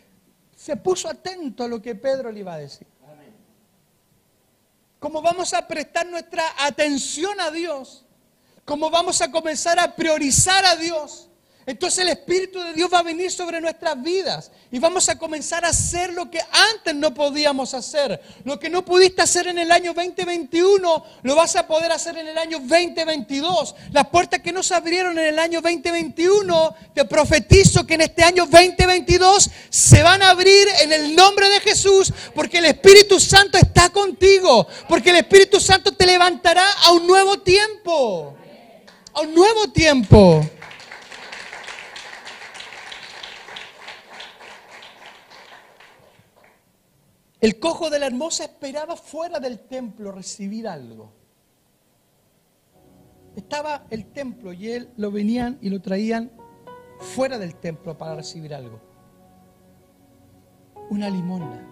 se 0.56 0.76
puso 0.76 1.08
atento 1.08 1.64
a 1.64 1.68
lo 1.68 1.82
que 1.82 1.94
Pedro 1.94 2.32
le 2.32 2.40
iba 2.40 2.54
a 2.54 2.58
decir. 2.58 2.86
Como 4.98 5.20
vamos 5.20 5.52
a 5.52 5.68
prestar 5.68 6.06
nuestra 6.06 6.44
atención 6.60 7.38
a 7.38 7.50
Dios 7.50 8.03
como 8.64 8.90
vamos 8.90 9.20
a 9.20 9.30
comenzar 9.30 9.78
a 9.78 9.94
priorizar 9.94 10.64
a 10.64 10.76
Dios, 10.76 11.28
entonces 11.66 12.00
el 12.00 12.08
Espíritu 12.08 12.60
de 12.60 12.74
Dios 12.74 12.90
va 12.92 12.98
a 12.98 13.02
venir 13.02 13.30
sobre 13.30 13.58
nuestras 13.58 14.00
vidas 14.02 14.50
y 14.70 14.78
vamos 14.78 15.08
a 15.08 15.18
comenzar 15.18 15.64
a 15.64 15.68
hacer 15.68 16.12
lo 16.12 16.30
que 16.30 16.40
antes 16.72 16.94
no 16.94 17.14
podíamos 17.14 17.72
hacer. 17.72 18.20
Lo 18.44 18.58
que 18.58 18.68
no 18.68 18.84
pudiste 18.84 19.22
hacer 19.22 19.46
en 19.46 19.58
el 19.58 19.72
año 19.72 19.94
2021, 19.94 21.04
lo 21.22 21.34
vas 21.34 21.56
a 21.56 21.66
poder 21.66 21.90
hacer 21.90 22.18
en 22.18 22.28
el 22.28 22.36
año 22.36 22.58
2022. 22.58 23.74
Las 23.92 24.08
puertas 24.08 24.40
que 24.40 24.52
no 24.52 24.62
se 24.62 24.74
abrieron 24.74 25.18
en 25.18 25.24
el 25.24 25.38
año 25.38 25.62
2021, 25.62 26.74
te 26.92 27.06
profetizo 27.06 27.86
que 27.86 27.94
en 27.94 28.02
este 28.02 28.22
año 28.22 28.44
2022 28.44 29.50
se 29.70 30.02
van 30.02 30.22
a 30.22 30.30
abrir 30.30 30.68
en 30.82 30.92
el 30.92 31.16
nombre 31.16 31.48
de 31.48 31.60
Jesús 31.60 32.12
porque 32.34 32.58
el 32.58 32.66
Espíritu 32.66 33.18
Santo 33.18 33.56
está 33.56 33.88
contigo, 33.88 34.66
porque 34.86 35.10
el 35.10 35.16
Espíritu 35.16 35.58
Santo 35.60 35.92
te 35.92 36.04
levantará 36.04 36.70
a 36.84 36.92
un 36.92 37.06
nuevo 37.06 37.38
tiempo 37.38 38.36
a 39.14 39.20
un 39.20 39.34
nuevo 39.34 39.68
tiempo. 39.72 40.44
El 47.40 47.58
cojo 47.60 47.90
de 47.90 47.98
la 47.98 48.06
hermosa 48.06 48.44
esperaba 48.44 48.96
fuera 48.96 49.38
del 49.38 49.60
templo 49.60 50.10
recibir 50.10 50.66
algo. 50.66 51.12
Estaba 53.36 53.86
el 53.90 54.06
templo 54.12 54.52
y 54.52 54.70
él 54.70 54.90
lo 54.96 55.10
venían 55.10 55.58
y 55.60 55.68
lo 55.68 55.80
traían 55.80 56.30
fuera 57.00 57.38
del 57.38 57.56
templo 57.56 57.98
para 57.98 58.14
recibir 58.16 58.54
algo. 58.54 58.80
Una 60.90 61.10
limona. 61.10 61.68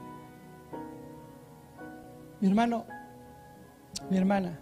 Mi 2.40 2.48
hermano, 2.48 2.84
mi 4.10 4.18
hermana, 4.18 4.58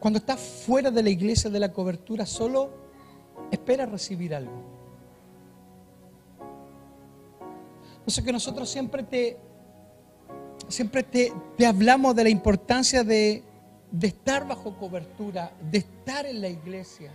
cuando 0.00 0.18
estás 0.18 0.40
fuera 0.40 0.90
de 0.90 1.02
la 1.02 1.10
iglesia, 1.10 1.50
de 1.50 1.60
la 1.60 1.70
cobertura, 1.70 2.24
solo 2.24 2.70
espera 3.50 3.84
recibir 3.84 4.34
algo. 4.34 4.62
Eso 8.06 8.24
que 8.24 8.32
nosotros 8.32 8.68
siempre 8.68 9.02
te, 9.02 9.36
siempre 10.68 11.02
te, 11.02 11.32
hablamos 11.66 12.16
de 12.16 12.24
la 12.24 12.30
importancia 12.30 13.04
de, 13.04 13.44
de 13.92 14.06
estar 14.06 14.48
bajo 14.48 14.74
cobertura, 14.78 15.52
de 15.70 15.78
estar 15.78 16.24
en 16.24 16.40
la 16.40 16.48
iglesia. 16.48 17.12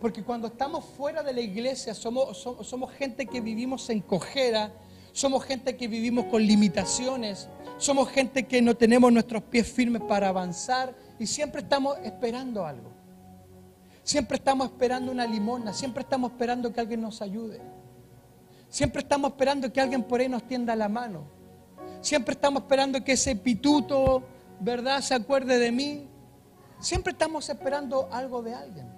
Porque 0.00 0.22
cuando 0.22 0.46
estamos 0.46 0.84
fuera 0.84 1.24
de 1.24 1.32
la 1.32 1.40
iglesia 1.40 1.94
somos, 1.94 2.38
somos, 2.38 2.66
somos 2.66 2.92
gente 2.92 3.26
que 3.26 3.40
vivimos 3.40 3.90
en 3.90 4.00
cojera, 4.00 4.72
somos 5.12 5.44
gente 5.44 5.76
que 5.76 5.88
vivimos 5.88 6.26
con 6.26 6.42
limitaciones, 6.42 7.48
somos 7.78 8.08
gente 8.08 8.46
que 8.46 8.62
no 8.62 8.74
tenemos 8.74 9.12
nuestros 9.12 9.42
pies 9.42 9.70
firmes 9.70 10.02
para 10.02 10.28
avanzar 10.28 10.94
y 11.18 11.26
siempre 11.26 11.62
estamos 11.62 11.98
esperando 12.02 12.66
algo. 12.66 12.90
Siempre 14.02 14.36
estamos 14.36 14.66
esperando 14.66 15.12
una 15.12 15.26
limona, 15.26 15.72
siempre 15.72 16.02
estamos 16.02 16.32
esperando 16.32 16.72
que 16.72 16.80
alguien 16.80 17.00
nos 17.00 17.22
ayude. 17.22 17.60
Siempre 18.68 19.02
estamos 19.02 19.32
esperando 19.32 19.72
que 19.72 19.80
alguien 19.80 20.02
por 20.02 20.20
ahí 20.20 20.28
nos 20.28 20.42
tienda 20.44 20.74
la 20.74 20.88
mano. 20.88 21.24
Siempre 22.00 22.32
estamos 22.32 22.62
esperando 22.62 23.04
que 23.04 23.12
ese 23.12 23.36
pituto, 23.36 24.22
¿verdad?, 24.58 25.00
se 25.02 25.14
acuerde 25.14 25.58
de 25.58 25.70
mí. 25.70 26.08
Siempre 26.80 27.12
estamos 27.12 27.48
esperando 27.48 28.08
algo 28.10 28.42
de 28.42 28.54
alguien. 28.54 28.88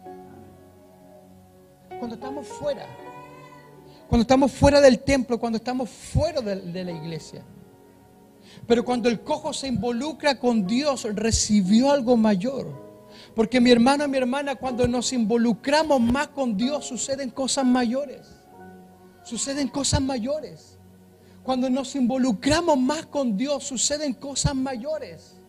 Cuando 1.98 2.14
estamos 2.14 2.46
fuera, 2.46 2.86
cuando 4.14 4.22
estamos 4.22 4.52
fuera 4.52 4.80
del 4.80 5.00
templo, 5.00 5.40
cuando 5.40 5.56
estamos 5.56 5.90
fuera 5.90 6.40
de, 6.40 6.84
la 6.84 6.92
iglesia. 6.92 7.42
Pero 8.64 8.84
cuando 8.84 9.08
el 9.08 9.22
cojo 9.22 9.52
se 9.52 9.66
involucra 9.66 10.38
con 10.38 10.68
Dios, 10.68 11.02
recibió 11.16 11.90
algo 11.90 12.16
mayor. 12.16 12.68
Porque 13.34 13.60
mi 13.60 13.72
hermano 13.72 14.06
mi 14.06 14.16
hermana, 14.16 14.54
cuando 14.54 14.86
nos 14.86 15.12
involucramos 15.12 16.00
más 16.00 16.28
con 16.28 16.56
Dios, 16.56 16.86
suceden 16.86 17.30
cosas 17.30 17.66
mayores. 17.66 18.28
Suceden 19.24 19.66
cosas 19.66 20.00
mayores. 20.00 20.78
Cuando 21.42 21.68
nos 21.68 21.96
involucramos 21.96 22.78
más 22.78 23.06
con 23.06 23.36
Dios, 23.36 23.64
suceden 23.64 24.14
cosas 24.14 24.54
mayores. 24.54 25.40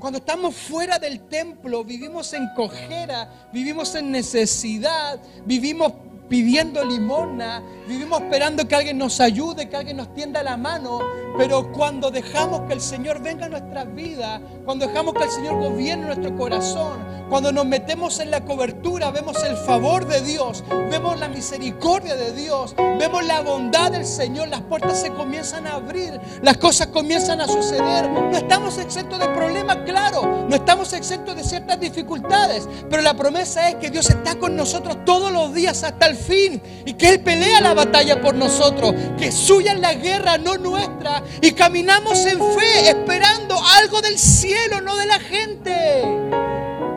Cuando 0.00 0.18
estamos 0.18 0.56
fuera 0.56 0.98
del 0.98 1.20
templo, 1.28 1.84
vivimos 1.84 2.32
en 2.32 2.48
cojera, 2.56 3.48
vivimos 3.52 3.94
en 3.94 4.10
necesidad, 4.10 5.20
vivimos 5.46 5.92
pidiendo 6.28 6.84
limona, 6.84 7.62
vivimos 7.86 8.20
esperando 8.22 8.66
que 8.66 8.74
alguien 8.74 8.98
nos 8.98 9.20
ayude, 9.20 9.68
que 9.68 9.76
alguien 9.76 9.96
nos 9.96 10.14
tienda 10.14 10.42
la 10.42 10.56
mano, 10.56 11.00
pero 11.36 11.70
cuando 11.72 12.10
dejamos 12.10 12.62
que 12.62 12.74
el 12.74 12.80
Señor 12.80 13.20
venga 13.20 13.46
a 13.46 13.48
nuestras 13.48 13.92
vidas, 13.94 14.40
cuando 14.64 14.86
dejamos 14.86 15.14
que 15.14 15.24
el 15.24 15.30
Señor 15.30 15.54
gobierne 15.60 16.06
nuestro 16.06 16.36
corazón, 16.36 17.12
cuando 17.32 17.50
nos 17.50 17.64
metemos 17.64 18.20
en 18.20 18.30
la 18.30 18.44
cobertura, 18.44 19.10
vemos 19.10 19.42
el 19.42 19.56
favor 19.56 20.06
de 20.06 20.20
Dios, 20.20 20.62
vemos 20.90 21.18
la 21.18 21.28
misericordia 21.28 22.14
de 22.14 22.32
Dios, 22.32 22.74
vemos 22.98 23.24
la 23.24 23.40
bondad 23.40 23.90
del 23.90 24.04
Señor, 24.04 24.48
las 24.48 24.60
puertas 24.60 25.00
se 25.00 25.10
comienzan 25.14 25.66
a 25.66 25.76
abrir, 25.76 26.20
las 26.42 26.58
cosas 26.58 26.88
comienzan 26.88 27.40
a 27.40 27.46
suceder. 27.46 28.10
No 28.10 28.36
estamos 28.36 28.76
exentos 28.76 29.18
de 29.18 29.28
problemas, 29.30 29.78
claro, 29.86 30.46
no 30.46 30.54
estamos 30.54 30.92
exentos 30.92 31.34
de 31.34 31.42
ciertas 31.42 31.80
dificultades, 31.80 32.68
pero 32.90 33.00
la 33.00 33.14
promesa 33.14 33.70
es 33.70 33.76
que 33.76 33.88
Dios 33.88 34.10
está 34.10 34.38
con 34.38 34.54
nosotros 34.54 34.98
todos 35.06 35.32
los 35.32 35.54
días 35.54 35.82
hasta 35.84 36.04
el 36.04 36.16
fin 36.16 36.60
y 36.84 36.92
que 36.92 37.08
Él 37.08 37.20
pelea 37.20 37.62
la 37.62 37.72
batalla 37.72 38.20
por 38.20 38.34
nosotros, 38.34 38.94
que 39.16 39.32
suya 39.32 39.72
es 39.72 39.80
la 39.80 39.94
guerra, 39.94 40.36
no 40.36 40.58
nuestra, 40.58 41.21
y 41.40 41.52
caminamos 41.52 42.24
en 42.26 42.38
fe 42.38 42.90
esperando 42.90 43.56
algo 43.80 44.00
del 44.00 44.18
cielo, 44.18 44.80
no 44.80 44.96
de 44.96 45.06
la 45.06 45.18
gente, 45.18 46.04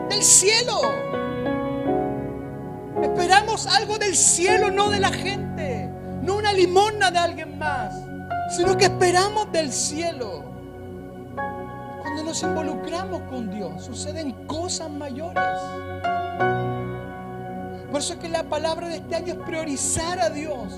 del 0.08 0.22
cielo. 0.22 0.80
Esperamos 3.02 3.66
algo 3.66 3.98
del 3.98 4.16
cielo, 4.16 4.70
no 4.70 4.90
de 4.90 5.00
la 5.00 5.10
gente, 5.10 5.90
no 6.22 6.36
una 6.36 6.52
limona 6.52 7.10
de 7.10 7.18
alguien 7.18 7.58
más, 7.58 7.94
sino 8.56 8.76
que 8.76 8.84
esperamos 8.86 9.50
del 9.52 9.72
cielo. 9.72 10.44
Cuando 12.02 12.22
nos 12.22 12.42
involucramos 12.42 13.22
con 13.22 13.50
Dios, 13.50 13.84
suceden 13.84 14.32
cosas 14.46 14.90
mayores. 14.90 15.42
Por 17.90 18.00
eso 18.00 18.14
es 18.14 18.18
que 18.18 18.28
la 18.28 18.42
palabra 18.44 18.88
de 18.88 18.96
este 18.96 19.16
año 19.16 19.34
es 19.34 19.38
priorizar 19.40 20.20
a 20.20 20.30
Dios. 20.30 20.72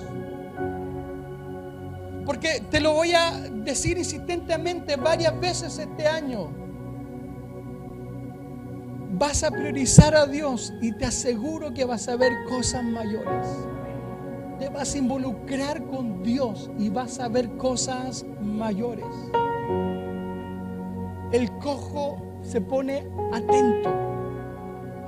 Porque 2.28 2.62
te 2.70 2.78
lo 2.78 2.92
voy 2.92 3.14
a 3.14 3.30
decir 3.30 3.96
insistentemente 3.96 4.96
varias 4.96 5.40
veces 5.40 5.78
este 5.78 6.06
año. 6.06 6.50
Vas 9.12 9.42
a 9.44 9.50
priorizar 9.50 10.14
a 10.14 10.26
Dios 10.26 10.74
y 10.82 10.92
te 10.92 11.06
aseguro 11.06 11.72
que 11.72 11.86
vas 11.86 12.06
a 12.06 12.16
ver 12.16 12.30
cosas 12.46 12.84
mayores. 12.84 13.48
Te 14.58 14.68
vas 14.68 14.94
a 14.94 14.98
involucrar 14.98 15.82
con 15.84 16.22
Dios 16.22 16.70
y 16.78 16.90
vas 16.90 17.18
a 17.18 17.28
ver 17.28 17.48
cosas 17.56 18.26
mayores. 18.42 19.06
El 21.32 21.50
cojo 21.60 22.20
se 22.42 22.60
pone 22.60 23.08
atento 23.32 23.88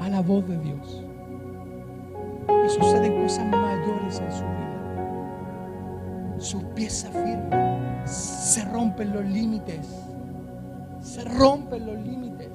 a 0.01 0.09
la 0.09 0.23
voz 0.23 0.49
de 0.49 0.57
Dios 0.57 1.05
y 2.65 2.71
suceden 2.71 3.21
cosas 3.21 3.45
mayores 3.45 4.21
en 4.21 4.33
su 4.33 4.43
vida. 4.43 4.60
Sus 6.41 6.65
pies 6.75 6.95
se 6.95 7.09
afirman, 7.09 8.03
se 8.07 8.65
rompen 8.65 9.13
los 9.13 9.25
límites, 9.27 9.87
se 11.03 11.23
rompen 11.23 11.85
los 11.85 11.99
límites. 11.99 12.49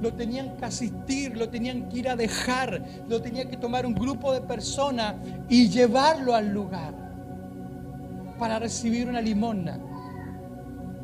Lo 0.00 0.12
tenían 0.12 0.56
que 0.56 0.64
asistir, 0.64 1.36
lo 1.36 1.48
tenían 1.48 1.88
que 1.88 1.98
ir 1.98 2.08
a 2.08 2.14
dejar, 2.14 2.84
lo 3.08 3.20
tenía 3.20 3.48
que 3.48 3.56
tomar 3.56 3.84
un 3.84 3.94
grupo 3.94 4.32
de 4.32 4.42
personas 4.42 5.16
y 5.48 5.68
llevarlo 5.68 6.36
al 6.36 6.52
lugar 6.52 6.94
para 8.38 8.60
recibir 8.60 9.08
una 9.08 9.20
limosna. 9.20 9.80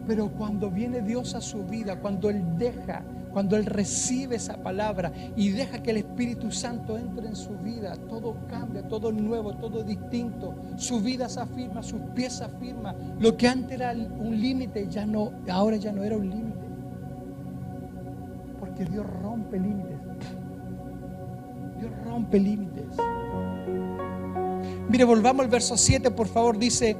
Pero 0.06 0.28
cuando 0.30 0.70
viene 0.70 1.00
Dios 1.00 1.34
a 1.34 1.40
su 1.40 1.64
vida, 1.64 1.98
cuando 1.98 2.30
Él 2.30 2.56
deja 2.56 3.02
cuando 3.32 3.56
Él 3.56 3.64
recibe 3.64 4.36
esa 4.36 4.56
palabra 4.58 5.10
y 5.36 5.50
deja 5.50 5.82
que 5.82 5.90
el 5.90 5.96
Espíritu 5.98 6.50
Santo 6.50 6.98
entre 6.98 7.28
en 7.28 7.36
su 7.36 7.56
vida, 7.58 7.96
todo 8.08 8.36
cambia, 8.48 8.86
todo 8.86 9.10
nuevo, 9.10 9.54
todo 9.54 9.82
distinto. 9.82 10.54
Su 10.76 11.00
vida 11.00 11.28
se 11.28 11.40
afirma, 11.40 11.82
sus 11.82 12.00
pies 12.14 12.34
se 12.34 12.44
afirman. 12.44 13.16
Lo 13.18 13.36
que 13.36 13.48
antes 13.48 13.72
era 13.72 13.92
un 13.92 14.38
límite, 14.38 14.86
ya 14.88 15.06
no, 15.06 15.32
ahora 15.50 15.76
ya 15.76 15.92
no 15.92 16.04
era 16.04 16.16
un 16.16 16.28
límite. 16.28 16.58
Porque 18.60 18.84
Dios 18.84 19.06
rompe 19.22 19.58
límites. 19.58 19.98
Dios 21.80 21.92
rompe 22.04 22.38
límites. 22.38 22.96
Mire, 24.88 25.04
volvamos 25.04 25.44
al 25.44 25.50
verso 25.50 25.76
7, 25.76 26.10
por 26.10 26.28
favor, 26.28 26.58
dice, 26.58 26.96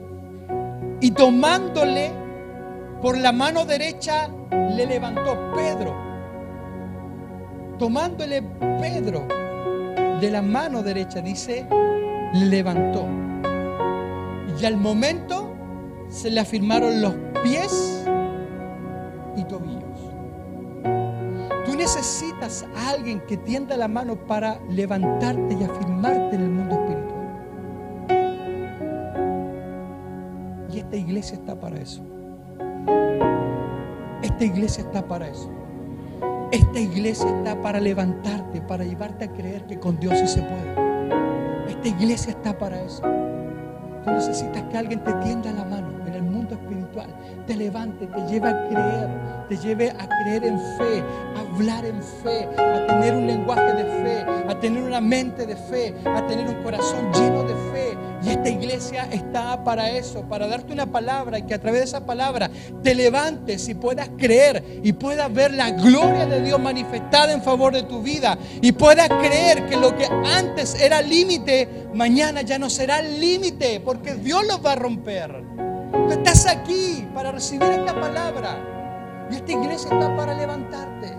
y 1.01 1.11
tomándole 1.11 2.11
por 3.03 3.19
la 3.19 3.33
mano 3.33 3.67
derecha, 3.67 4.29
le 4.51 4.87
levantó 4.87 5.37
Pedro 5.55 6.12
tomándole 7.83 8.43
Pedro 8.81 9.27
de 10.21 10.31
la 10.31 10.41
mano 10.41 10.85
derecha, 10.85 11.21
dice, 11.21 11.67
levantó. 12.33 13.09
Y 14.57 14.65
al 14.65 14.77
momento 14.77 15.53
se 16.09 16.31
le 16.31 16.39
afirmaron 16.39 17.03
los 17.03 17.13
pies 17.43 18.07
y 19.35 19.43
tobillos. 19.43 19.83
Tú 21.67 21.75
necesitas 21.75 22.65
a 22.77 22.91
alguien 22.91 23.19
que 23.27 23.37
tienda 23.37 23.77
la 23.77 23.89
mano 23.89 24.15
para 24.15 24.61
levantarte 24.71 25.57
y 25.59 25.65
afirmarte 25.65 26.37
en 26.37 26.43
el 26.43 26.51
mundo 26.51 26.77
espiritual. 26.77 27.19
Y 30.73 30.79
esta 30.79 30.97
iglesia 30.97 31.35
está 31.35 31.59
para 31.59 31.81
eso. 31.81 32.01
Esta 34.23 34.45
iglesia 34.45 34.85
está 34.85 35.05
para 35.05 35.27
eso. 35.27 35.62
Esta 36.53 36.79
iglesia 36.81 37.27
está 37.39 37.59
para 37.63 37.81
levantarte, 37.81 38.61
para 38.61 38.85
llevarte 38.85 39.25
a 39.25 39.33
creer 39.33 39.65
que 39.65 39.79
con 39.79 39.99
Dios 39.99 40.19
sí 40.19 40.29
se 40.29 40.43
puede. 40.43 40.75
Esta 41.67 41.89
iglesia 41.89 42.33
está 42.33 42.59
para 42.59 42.79
eso. 42.83 43.01
Tú 44.05 44.11
necesitas 44.11 44.63
que 44.65 44.77
alguien 44.77 45.03
te 45.03 45.15
tienda 45.25 45.51
la 45.51 45.65
mano 45.65 45.89
en 46.07 46.13
el 46.13 46.23
mundo 46.23 46.55
espiritual, 46.55 47.07
te 47.47 47.57
levante, 47.57 48.07
te 48.07 48.21
lleve 48.27 48.49
a 48.51 48.69
creer, 48.69 49.09
te 49.49 49.57
lleve 49.57 49.91
a 49.93 50.07
creer 50.07 50.45
en 50.45 50.59
fe, 50.77 51.03
a 51.37 51.41
hablar 51.41 51.87
en 51.87 52.03
fe, 52.03 52.47
a 52.59 52.87
tener 52.87 53.15
un 53.15 53.27
lenguaje 53.27 53.73
de 53.73 53.85
fe, 53.85 54.51
a 54.51 54.61
tener 54.61 54.83
una 54.83 55.01
mente 55.01 55.47
de 55.47 55.57
fe, 55.57 55.95
a 56.05 56.27
tener 56.27 56.47
un 56.55 56.63
corazón 56.63 57.11
lleno 57.15 57.45
de 57.45 57.55
fe. 57.73 57.97
Y 58.25 58.31
esta 58.31 58.49
iglesia 58.49 59.09
está 59.11 59.65
para 59.65 59.91
eso, 59.91 60.23
para 60.23 60.47
darte 60.47 60.73
una 60.73 60.87
palabra 60.87 61.39
y 61.39 61.43
que 61.43 61.55
a 61.55 61.61
través 61.61 61.81
de 61.81 61.85
esa 61.87 62.07
palabra 62.07 62.51
te 62.83 62.95
levantes 62.95 63.69
y 63.69 63.75
puedas 63.75 64.11
creer 64.17 64.81
y 64.83 64.93
puedas 64.93 65.33
ver 65.33 65.53
la 65.53 65.71
gloria 65.71 66.27
de 66.27 66.41
Dios 66.41 66.61
manifestada 66.61 67.33
en 67.33 67.43
favor 67.43 67.73
de 67.73 67.83
tu 67.83 68.01
vida 68.01 68.39
y 68.61 68.71
puedas 68.73 69.09
creer 69.09 69.67
que 69.67 69.77
lo 69.77 69.97
que 69.97 70.07
antes 70.07 70.81
era 70.81 71.03
límite, 71.03 71.89
mañana 71.95 72.43
ya 72.43 72.59
no 72.59 72.71
será 72.71 73.03
límite 73.03 73.81
porque 73.81 74.15
Dios 74.15 74.47
lo 74.47 74.63
va 74.63 74.73
a 74.73 74.77
romper. 74.77 75.43
Tú 75.93 76.11
estás 76.11 76.47
aquí 76.47 77.09
para 77.15 77.33
recibir 77.33 77.71
esta 77.71 77.99
palabra 78.01 78.57
y 79.31 79.35
esta 79.35 79.53
iglesia 79.53 79.91
está 79.91 80.17
para 80.17 80.35
levantarte. 80.35 81.13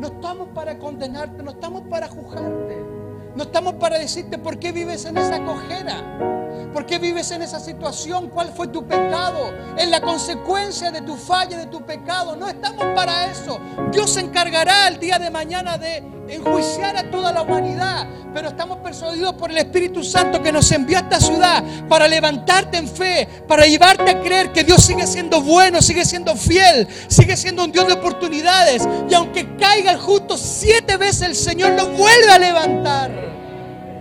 No 0.00 0.08
estamos 0.08 0.48
para 0.48 0.78
condenarte, 0.78 1.42
no 1.42 1.52
estamos 1.52 1.82
para 1.88 2.08
juzgarte. 2.08 2.87
No 3.34 3.44
estamos 3.44 3.74
para 3.74 3.98
decirte 3.98 4.38
por 4.38 4.58
qué 4.58 4.72
vives 4.72 5.04
en 5.04 5.16
esa 5.16 5.44
cojera. 5.44 6.47
¿Por 6.72 6.86
qué 6.86 6.98
vives 6.98 7.30
en 7.30 7.42
esa 7.42 7.60
situación? 7.60 8.28
¿Cuál 8.28 8.52
fue 8.52 8.68
tu 8.68 8.86
pecado? 8.86 9.52
Es 9.76 9.88
la 9.88 10.00
consecuencia 10.00 10.90
de 10.90 11.02
tu 11.02 11.16
falla, 11.16 11.56
de 11.56 11.66
tu 11.66 11.84
pecado. 11.84 12.36
No 12.36 12.48
estamos 12.48 12.84
para 12.94 13.30
eso. 13.30 13.58
Dios 13.90 14.10
se 14.10 14.20
encargará 14.20 14.88
el 14.88 14.98
día 14.98 15.18
de 15.18 15.30
mañana 15.30 15.78
de 15.78 16.02
enjuiciar 16.28 16.96
a 16.96 17.10
toda 17.10 17.32
la 17.32 17.42
humanidad. 17.42 18.06
Pero 18.32 18.48
estamos 18.48 18.78
persuadidos 18.78 19.34
por 19.34 19.50
el 19.50 19.58
Espíritu 19.58 20.04
Santo 20.04 20.42
que 20.42 20.52
nos 20.52 20.70
envió 20.70 20.98
a 20.98 21.00
esta 21.00 21.20
ciudad 21.20 21.64
para 21.88 22.06
levantarte 22.06 22.76
en 22.76 22.86
fe, 22.86 23.26
para 23.48 23.66
llevarte 23.66 24.10
a 24.10 24.20
creer 24.20 24.52
que 24.52 24.64
Dios 24.64 24.84
sigue 24.84 25.06
siendo 25.06 25.40
bueno, 25.40 25.80
sigue 25.80 26.04
siendo 26.04 26.36
fiel, 26.36 26.86
sigue 27.08 27.36
siendo 27.36 27.64
un 27.64 27.72
Dios 27.72 27.86
de 27.86 27.94
oportunidades. 27.94 28.86
Y 29.08 29.14
aunque 29.14 29.56
caiga 29.56 29.92
el 29.92 29.98
justo 29.98 30.36
siete 30.36 30.96
veces, 30.96 31.22
el 31.22 31.36
Señor 31.36 31.72
nos 31.72 31.88
vuelve 31.88 32.30
a 32.30 32.38
levantar. 32.38 33.10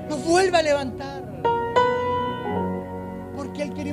Nos 0.10 0.24
vuelve 0.24 0.58
a 0.58 0.62
levantar. 0.62 1.17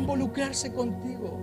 Involucrarse 0.04 0.70
contigo. 0.70 1.38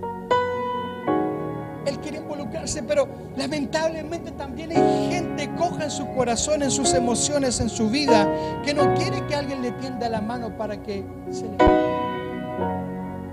Él 1.83 1.97
quiere 1.99 2.19
involucrarse, 2.19 2.83
pero 2.83 3.07
lamentablemente 3.35 4.29
también 4.33 4.71
hay 4.71 5.09
gente 5.09 5.49
coja 5.55 5.85
en 5.85 5.89
su 5.89 6.07
corazón, 6.13 6.61
en 6.61 6.69
sus 6.69 6.93
emociones, 6.93 7.59
en 7.59 7.69
su 7.69 7.89
vida, 7.89 8.31
que 8.63 8.75
no 8.75 8.93
quiere 8.93 9.25
que 9.25 9.33
alguien 9.33 9.63
le 9.63 9.71
tienda 9.71 10.07
la 10.09 10.21
mano 10.21 10.55
para 10.55 10.79
que 10.79 11.03
se 11.31 11.45
levante. 11.45 11.65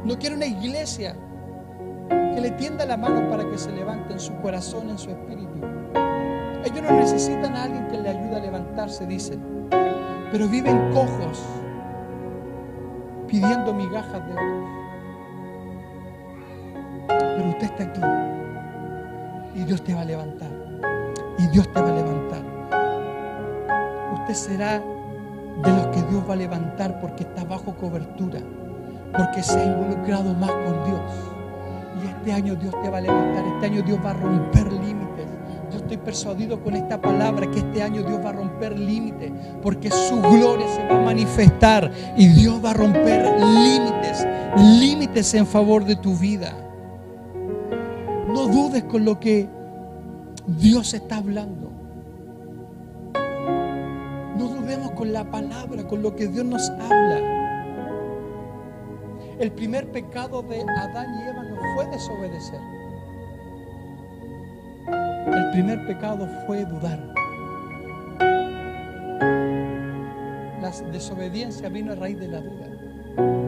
No 0.05 0.19
quiere 0.19 0.35
una 0.35 0.47
iglesia 0.47 1.15
que 2.09 2.41
le 2.41 2.51
tienda 2.53 2.87
la 2.87 2.97
mano 2.97 3.29
para 3.29 3.47
que 3.51 3.59
se 3.59 3.71
levante 3.71 4.15
en 4.15 4.21
su 4.21 4.35
corazón, 4.37 4.89
en 4.89 4.97
su 4.97 5.11
espíritu. 5.11 5.61
Ellos 6.65 6.83
no 6.83 6.93
necesitan 6.93 7.55
a 7.55 7.65
alguien 7.65 7.87
que 7.89 7.99
le 7.99 8.09
ayude 8.09 8.35
a 8.35 8.41
levantarse, 8.41 9.07
dicen, 9.07 9.69
pero 10.33 10.49
viven 10.49 10.91
cojos 10.95 11.45
pidiendo 13.27 13.75
migajas 13.75 14.27
de 14.27 14.33
otros. 14.33 14.88
Usted 17.61 17.73
está 17.73 17.85
aquí 17.91 19.61
y 19.61 19.65
Dios 19.65 19.83
te 19.83 19.93
va 19.93 20.03
a 20.03 20.05
levantar. 20.05 20.49
Y 21.39 21.49
Dios 21.49 21.67
te 21.73 21.81
va 21.81 21.89
a 21.89 21.93
levantar. 21.93 22.41
Usted 24.15 24.35
será 24.35 24.79
de 24.79 25.73
los 25.73 25.87
que 25.89 26.03
Dios 26.09 26.23
va 26.29 26.35
a 26.35 26.37
levantar 26.37 27.01
porque 27.01 27.25
está 27.25 27.43
bajo 27.43 27.75
cobertura, 27.75 28.39
porque 29.17 29.43
se 29.43 29.59
ha 29.59 29.65
involucrado 29.65 30.35
más 30.35 30.53
con 30.53 30.85
Dios. 30.85 31.01
Y 32.01 32.07
este 32.07 32.33
año 32.33 32.55
Dios 32.55 32.73
te 32.81 32.91
va 32.91 32.99
a 32.99 33.01
levantar, 33.01 33.45
este 33.45 33.67
año 33.67 33.83
Dios 33.83 33.99
va 34.05 34.11
a 34.11 34.15
romper 34.15 34.73
límites. 34.73 35.27
Yo 35.73 35.79
estoy 35.79 35.97
persuadido 35.97 36.63
con 36.63 36.77
esta 36.77 37.01
palabra 37.01 37.51
que 37.51 37.59
este 37.59 37.83
año 37.83 38.05
Dios 38.05 38.25
va 38.25 38.29
a 38.29 38.35
romper 38.35 38.79
límites, 38.79 39.33
porque 39.65 39.91
su 39.91 40.23
gloria 40.23 40.69
se 40.69 40.87
va 40.87 41.01
a 41.01 41.05
manifestar 41.05 41.91
y 42.17 42.29
Dios 42.29 42.65
va 42.65 42.71
a 42.71 42.75
romper 42.75 43.37
límites, 43.41 44.25
límites 44.79 45.35
en 45.35 45.45
favor 45.45 45.85
de 45.85 45.97
tu 45.97 46.15
vida. 46.15 46.68
No 48.29 48.47
dudes 48.47 48.85
con 48.85 49.07
lo 49.07 49.19
que 49.19 49.49
Dios 50.47 50.93
está 50.93 51.17
hablando. 51.17 51.71
No 54.37 54.49
dudemos 54.49 54.93
con 54.93 55.15
la 55.15 55.31
palabra, 55.31 55.89
con 55.89 56.03
lo 56.03 56.15
que 56.15 56.29
Dios 56.29 56.45
nos 56.45 56.69
habla. 56.69 57.39
El 59.39 59.51
primer 59.53 59.91
pecado 59.91 60.43
de 60.43 60.61
Adán 60.61 61.07
y 61.15 61.23
Eva 61.23 61.43
no 61.43 61.57
fue 61.75 61.87
desobedecer. 61.87 62.61
El 65.33 65.51
primer 65.53 65.87
pecado 65.87 66.29
fue 66.47 66.67
dudar. 66.67 66.99
La 70.61 70.71
desobediencia 70.93 71.71
vino 71.71 71.93
a 71.93 71.95
raíz 71.95 72.19
de 72.19 72.29
la 72.29 72.41
duda. 72.43 73.48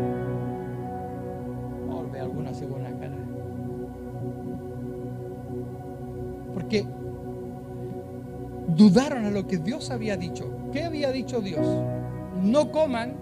Que 9.50 9.58
Dios 9.58 9.90
había 9.90 10.16
dicho. 10.16 10.48
¿Qué 10.72 10.84
había 10.84 11.10
dicho 11.10 11.40
Dios? 11.40 11.66
No 12.40 12.70
coman 12.70 13.16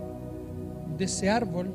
de 0.99 1.07
ese 1.07 1.31
árbol 1.31 1.73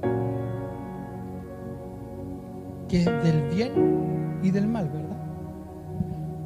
que 2.88 3.00
es 3.00 3.06
del 3.06 3.50
bien 3.50 4.40
y 4.44 4.52
del 4.52 4.68
mal, 4.68 4.90
¿verdad? 4.90 5.18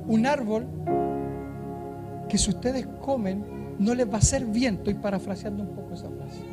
Un 0.07 0.25
árbol 0.25 0.67
que 2.29 2.37
si 2.37 2.49
ustedes 2.49 2.87
comen 3.01 3.75
no 3.77 3.93
les 3.93 4.09
va 4.09 4.13
a 4.13 4.19
hacer 4.19 4.45
bien. 4.45 4.75
Estoy 4.75 4.93
parafraseando 4.93 5.63
un 5.63 5.75
poco 5.75 5.93
esa 5.93 6.09
frase. 6.09 6.43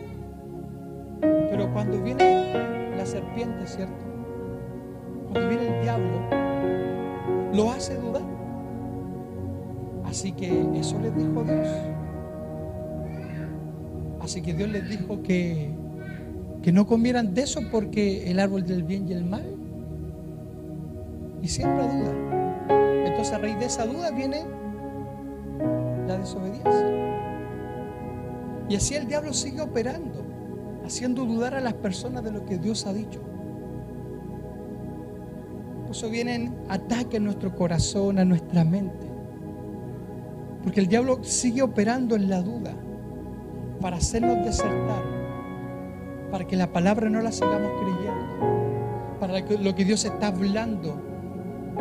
Pero 1.20 1.72
cuando 1.72 2.02
viene 2.02 2.96
la 2.96 3.06
serpiente, 3.06 3.64
¿cierto? 3.68 3.94
Cuando 5.30 5.48
viene 5.48 5.68
el 5.68 5.82
diablo, 5.82 6.20
lo 7.52 7.70
hace 7.70 7.94
dudar. 7.94 8.33
Así 10.14 10.30
que 10.30 10.46
eso 10.78 10.96
les 11.00 11.12
dijo 11.16 11.42
Dios. 11.42 11.66
Así 14.20 14.42
que 14.42 14.54
Dios 14.54 14.70
les 14.70 14.88
dijo 14.88 15.20
que, 15.24 15.74
que 16.62 16.70
no 16.70 16.86
comieran 16.86 17.34
de 17.34 17.42
eso 17.42 17.60
porque 17.72 18.30
el 18.30 18.38
árbol 18.38 18.64
del 18.64 18.84
bien 18.84 19.08
y 19.08 19.12
el 19.12 19.24
mal. 19.24 19.44
Y 21.42 21.48
siempre 21.48 21.82
duda. 21.82 23.06
Entonces 23.06 23.34
a 23.34 23.38
raíz 23.38 23.58
de 23.58 23.66
esa 23.66 23.86
duda 23.86 24.12
viene 24.12 24.44
la 26.06 26.16
desobediencia. 26.16 26.86
Y 28.68 28.76
así 28.76 28.94
el 28.94 29.08
diablo 29.08 29.32
sigue 29.32 29.62
operando, 29.62 30.24
haciendo 30.84 31.24
dudar 31.24 31.56
a 31.56 31.60
las 31.60 31.74
personas 31.74 32.22
de 32.22 32.30
lo 32.30 32.46
que 32.46 32.56
Dios 32.56 32.86
ha 32.86 32.92
dicho. 32.92 33.20
Por 35.82 35.90
eso 35.90 36.08
vienen 36.08 36.54
ataques 36.68 37.18
a 37.18 37.24
nuestro 37.24 37.52
corazón, 37.56 38.20
a 38.20 38.24
nuestra 38.24 38.62
mente. 38.62 39.03
Porque 40.64 40.80
el 40.80 40.88
diablo 40.88 41.22
sigue 41.22 41.62
operando 41.62 42.16
en 42.16 42.28
la 42.28 42.42
duda 42.42 42.74
para 43.80 43.98
hacernos 43.98 44.44
desertar, 44.44 45.02
para 46.30 46.46
que 46.46 46.56
la 46.56 46.72
palabra 46.72 47.10
no 47.10 47.20
la 47.20 47.30
sigamos 47.30 47.70
creyendo, 47.80 49.18
para 49.20 49.44
que 49.44 49.58
lo 49.58 49.74
que 49.74 49.84
Dios 49.84 50.04
está 50.06 50.28
hablando 50.28 50.98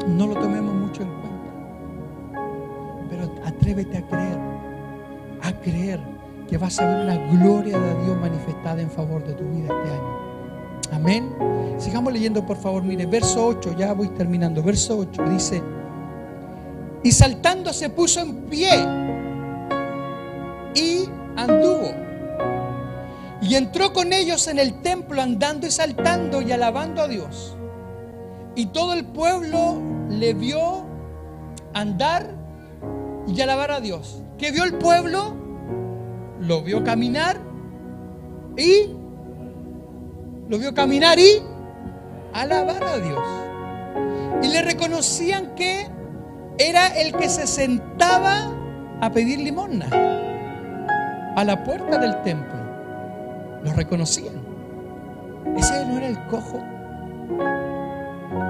no 0.08 0.28
lo 0.28 0.34
tomemos 0.34 0.76
mucho 0.76 1.02
en 1.02 1.10
cuenta. 1.10 1.30
Pero 3.10 3.32
atrévete 3.46 3.98
a 3.98 4.08
creer, 4.08 4.39
a 5.41 5.54
creer 5.62 6.00
que 6.50 6.58
vas 6.58 6.78
a 6.80 6.86
ver 6.86 7.06
la 7.06 7.15
gloria 7.32 7.80
de 7.80 8.04
Dios 8.04 8.17
manifestada 8.19 8.82
en 8.82 8.91
favor 8.91 9.26
de 9.26 9.34
tu 9.34 9.46
vida 9.46 9.69
este 9.74 9.93
año. 9.93 10.24
Amén. 10.91 11.34
Sigamos 11.78 12.12
leyendo, 12.12 12.46
por 12.46 12.58
favor. 12.58 12.84
Mire, 12.84 13.06
verso 13.06 13.48
8, 13.48 13.76
ya 13.78 13.93
voy 13.93 14.10
terminando. 14.10 14.62
Verso 14.62 14.98
8 14.98 15.24
dice, 15.30 15.63
y 17.04 17.12
saltando 17.12 17.74
se 17.74 17.89
puso 17.89 18.22
en 18.22 18.46
pie 18.46 18.72
y 20.74 21.10
anduvo. 21.36 21.94
Y 23.42 23.56
entró 23.56 23.92
con 23.92 24.13
ellos 24.13 24.48
en 24.48 24.58
el 24.58 24.82
templo 24.82 25.22
andando 25.22 25.68
y 25.68 25.72
saltando 25.72 26.42
y 26.42 26.52
alabando 26.54 27.02
a 27.02 27.08
Dios. 27.10 27.58
Y 28.56 28.68
todo 28.68 28.94
el 28.94 29.06
pueblo 29.06 29.82
le 30.10 30.34
vio 30.34 30.86
andar 31.74 32.30
y 33.28 33.42
alabar 33.42 33.72
a 33.72 33.82
Dios. 33.82 34.22
¿Qué 34.38 34.52
vio 34.52 34.63
el 34.63 34.76
pueblo? 34.76 35.36
Lo 36.39 36.62
vio 36.62 36.84
caminar 36.84 37.38
y 38.58 38.92
lo 40.48 40.58
vio 40.58 40.74
caminar 40.74 41.20
y 41.20 41.42
alabar 42.34 42.84
a 42.84 42.98
Dios. 43.00 43.28
Y 44.42 44.48
le 44.48 44.62
reconocían 44.62 45.56
que 45.56 45.88
era 46.58 46.88
el 46.88 47.13
que 47.13 47.30
se 47.30 47.48
sentaba 47.48 48.52
a 49.02 49.12
pedir 49.12 49.39
limosna 49.39 49.88
a 51.36 51.44
la 51.44 51.63
puerta 51.63 51.98
del 51.98 52.22
templo. 52.22 52.60
Lo 53.63 53.74
reconocían. 53.74 54.36
Ese 55.58 55.86
no 55.86 55.98
era 55.98 56.08
el 56.08 56.28
cojo. 56.28 56.60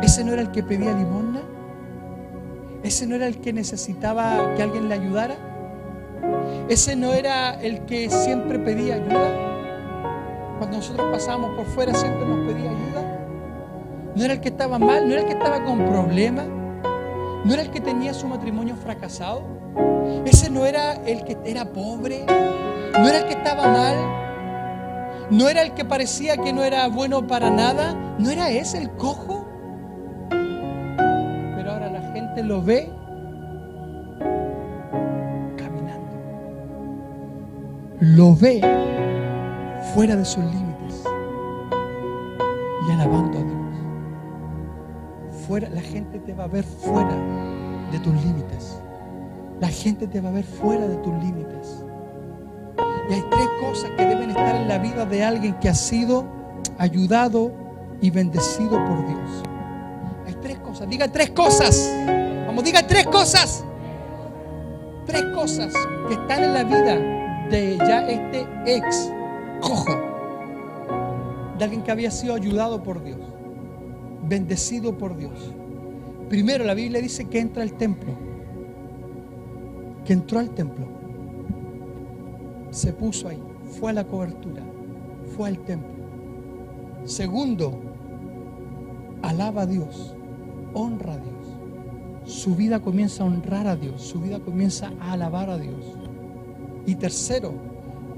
Ese 0.01 0.23
no 0.23 0.33
era 0.33 0.41
el 0.41 0.51
que 0.51 0.63
pedía 0.63 0.91
limosna. 0.93 1.41
Ese 2.83 3.07
no 3.07 3.15
era 3.15 3.27
el 3.27 3.39
que 3.39 3.53
necesitaba 3.53 4.53
que 4.55 4.63
alguien 4.63 4.89
le 4.89 4.95
ayudara. 4.95 5.35
Ese 6.67 6.95
no 6.95 7.13
era 7.13 7.53
el 7.61 7.85
que 7.85 8.09
siempre 8.09 8.59
pedía 8.59 8.95
ayuda. 8.95 10.57
Cuando 10.57 10.77
nosotros 10.77 11.07
pasábamos 11.11 11.51
por 11.55 11.65
fuera 11.67 11.93
siempre 11.93 12.25
nos 12.25 12.51
pedía 12.51 12.69
ayuda. 12.69 13.19
No 14.15 14.23
era 14.23 14.33
el 14.33 14.41
que 14.41 14.49
estaba 14.49 14.77
mal, 14.77 15.07
no 15.07 15.13
era 15.13 15.21
el 15.21 15.27
que 15.27 15.33
estaba 15.33 15.63
con 15.63 15.85
problemas. 15.85 16.45
No 17.45 17.53
era 17.53 17.61
el 17.63 17.71
que 17.71 17.81
tenía 17.81 18.13
su 18.13 18.27
matrimonio 18.27 18.75
fracasado. 18.75 19.43
Ese 20.25 20.49
no 20.49 20.65
era 20.65 20.93
el 21.05 21.23
que 21.25 21.37
era 21.45 21.65
pobre. 21.65 22.25
No 22.27 23.07
era 23.07 23.19
el 23.19 23.25
que 23.25 23.33
estaba 23.33 23.67
mal. 23.67 23.97
No 25.29 25.49
era 25.49 25.61
el 25.61 25.73
que 25.73 25.83
parecía 25.83 26.37
que 26.37 26.53
no 26.53 26.63
era 26.63 26.87
bueno 26.87 27.27
para 27.27 27.49
nada. 27.49 27.93
No 28.17 28.29
era 28.29 28.49
ese 28.49 28.77
el 28.77 28.91
cojo. 28.91 29.45
Pero 30.29 31.71
ahora 31.71 31.89
la 31.89 32.01
gente 32.13 32.43
lo 32.43 32.61
ve 32.61 32.89
caminando. 35.57 36.15
Lo 37.99 38.35
ve 38.35 38.61
fuera 39.93 40.15
de 40.15 40.25
sus 40.25 40.43
límites. 40.45 41.03
y 42.87 42.91
alabando 42.91 43.39
a 43.39 43.43
Dios. 43.43 43.52
Fuera, 45.47 45.69
la 45.69 45.81
gente 45.81 46.19
te 46.19 46.33
va 46.33 46.45
a 46.45 46.47
ver 46.47 46.63
fuera 46.63 47.15
de 47.91 47.99
tus 47.99 48.13
límites. 48.23 48.79
La 49.59 49.67
gente 49.67 50.07
te 50.07 50.21
va 50.21 50.29
a 50.29 50.31
ver 50.31 50.45
fuera 50.45 50.87
de 50.87 50.95
tus 50.97 51.13
límites. 51.13 51.83
Y 53.09 53.13
hay 53.13 53.23
tres 53.29 53.47
cosas 53.59 53.91
que 53.91 54.05
deben 54.05 54.29
estar 54.29 54.55
en 54.55 54.67
la 54.67 54.77
vida 54.77 55.05
de 55.05 55.23
alguien 55.23 55.53
que 55.59 55.69
ha 55.69 55.73
sido 55.73 56.25
ayudado 56.77 57.51
y 58.01 58.09
bendecido 58.09 58.71
por 58.85 59.05
Dios. 59.05 59.43
Hay 60.25 60.33
tres 60.41 60.59
cosas. 60.59 60.89
Diga 60.89 61.07
tres 61.09 61.31
cosas. 61.31 61.91
Vamos, 62.47 62.63
diga 62.63 62.85
tres 62.87 63.05
cosas. 63.07 63.65
Tres 65.05 65.23
cosas 65.35 65.73
que 66.07 66.13
están 66.13 66.43
en 66.43 66.53
la 66.53 66.63
vida 66.63 66.95
de 67.49 67.77
ya 67.77 68.07
este 68.07 68.47
ex 68.65 69.11
cojo. 69.61 69.91
De 71.57 71.63
alguien 71.63 71.83
que 71.83 71.91
había 71.91 72.11
sido 72.11 72.33
ayudado 72.33 72.81
por 72.81 73.03
Dios. 73.03 73.19
Bendecido 74.27 74.97
por 74.97 75.17
Dios. 75.17 75.53
Primero 76.29 76.63
la 76.63 76.73
Biblia 76.73 77.01
dice 77.01 77.25
que 77.25 77.39
entra 77.39 77.63
al 77.63 77.73
templo. 77.73 78.13
Que 80.05 80.13
entró 80.13 80.39
al 80.39 80.49
templo. 80.51 80.85
Se 82.71 82.93
puso 82.93 83.27
ahí. 83.27 83.41
Fue 83.79 83.91
a 83.91 83.93
la 83.93 84.03
cobertura. 84.05 84.63
Fue 85.35 85.49
al 85.49 85.59
templo. 85.59 85.93
Segundo, 87.05 87.79
alaba 89.21 89.63
a 89.63 89.65
Dios. 89.65 90.15
Honra 90.73 91.13
a 91.13 91.17
Dios. 91.17 91.33
Su 92.25 92.55
vida 92.55 92.79
comienza 92.79 93.23
a 93.23 93.27
honrar 93.27 93.67
a 93.67 93.75
Dios. 93.75 94.01
Su 94.01 94.21
vida 94.21 94.39
comienza 94.39 94.91
a 94.99 95.13
alabar 95.13 95.49
a 95.49 95.57
Dios. 95.57 95.97
Y 96.85 96.95
tercero, 96.95 97.53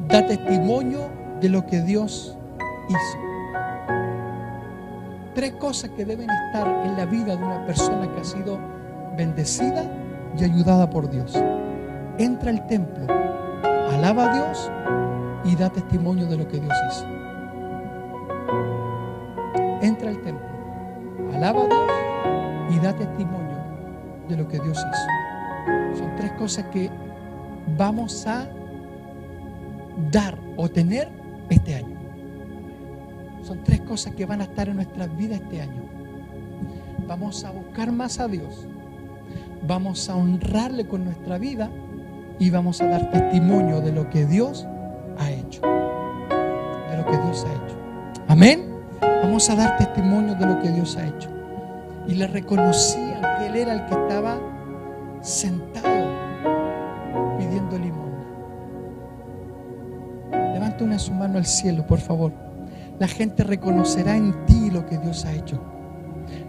da 0.07 0.25
testimonio 0.25 1.09
de 1.41 1.49
lo 1.49 1.65
que 1.65 1.81
Dios 1.81 2.37
hizo. 2.87 3.34
Tres 5.35 5.51
cosas 5.59 5.89
que 5.91 6.05
deben 6.05 6.29
estar 6.29 6.65
en 6.85 6.95
la 6.95 7.05
vida 7.05 7.35
de 7.35 7.43
una 7.43 7.65
persona 7.65 8.09
que 8.09 8.21
ha 8.21 8.23
sido 8.23 8.57
bendecida 9.17 9.83
y 10.39 10.45
ayudada 10.45 10.89
por 10.89 11.09
Dios. 11.09 11.37
Entra 12.17 12.51
al 12.51 12.65
templo, 12.67 13.05
alaba 13.91 14.31
a 14.31 14.33
Dios 14.33 14.71
y 15.43 15.57
da 15.57 15.69
testimonio 15.69 16.25
de 16.27 16.37
lo 16.37 16.47
que 16.47 16.57
Dios 16.57 16.73
hizo. 16.89 17.05
Entra 19.81 20.09
al 20.09 20.21
templo, 20.21 20.47
alaba 21.33 21.63
a 21.63 21.67
Dios 21.67 21.91
y 22.69 22.79
da 22.79 22.95
testimonio 22.95 23.57
de 24.29 24.37
lo 24.37 24.47
que 24.47 24.57
Dios 24.59 24.77
hizo. 24.77 25.97
Son 25.99 26.15
tres 26.15 26.31
cosas 26.33 26.63
que 26.71 26.89
vamos 27.77 28.25
a 28.25 28.47
dar 30.11 30.37
o 30.55 30.69
tener 30.69 31.09
este 31.49 31.75
año. 31.75 31.94
Son 33.45 33.63
tres 33.63 33.81
cosas 33.81 34.15
que 34.15 34.25
van 34.25 34.41
a 34.41 34.45
estar 34.45 34.67
en 34.69 34.77
nuestras 34.77 35.15
vidas 35.15 35.39
este 35.39 35.61
año. 35.61 35.83
Vamos 37.07 37.45
a 37.45 37.51
buscar 37.51 37.91
más 37.91 38.19
a 38.19 38.27
Dios. 38.27 38.65
Vamos 39.67 40.09
a 40.09 40.15
honrarle 40.15 40.87
con 40.87 41.05
nuestra 41.05 41.37
vida 41.37 41.69
y 42.39 42.49
vamos 42.49 42.81
a 42.81 42.87
dar 42.87 43.11
testimonio 43.11 43.81
de 43.81 43.91
lo 43.91 44.09
que 44.09 44.25
Dios 44.25 44.65
ha 45.19 45.29
hecho. 45.29 45.61
De 45.61 46.97
lo 46.97 47.05
que 47.05 47.17
Dios 47.19 47.45
ha 47.45 47.53
hecho. 47.53 47.77
Amén. 48.27 48.65
Vamos 48.99 49.47
a 49.51 49.55
dar 49.55 49.77
testimonio 49.77 50.33
de 50.33 50.45
lo 50.47 50.59
que 50.59 50.71
Dios 50.71 50.97
ha 50.97 51.05
hecho. 51.05 51.29
Y 52.07 52.15
le 52.15 52.25
reconocían 52.25 53.21
que 53.37 53.45
Él 53.45 53.57
era 53.57 53.73
el 53.73 53.85
que 53.85 53.93
estaba 53.93 54.39
sentado 55.21 56.09
pidiendo 57.37 57.77
limón. 57.77 58.11
Levanta 60.31 60.83
una 60.83 60.97
su 60.97 61.13
mano 61.13 61.37
al 61.37 61.45
cielo, 61.45 61.85
por 61.85 61.99
favor. 61.99 62.54
La 62.99 63.07
gente 63.07 63.43
reconocerá 63.43 64.15
en 64.15 64.45
ti 64.45 64.69
lo 64.71 64.85
que 64.85 64.97
Dios 64.97 65.25
ha 65.25 65.33
hecho. 65.33 65.59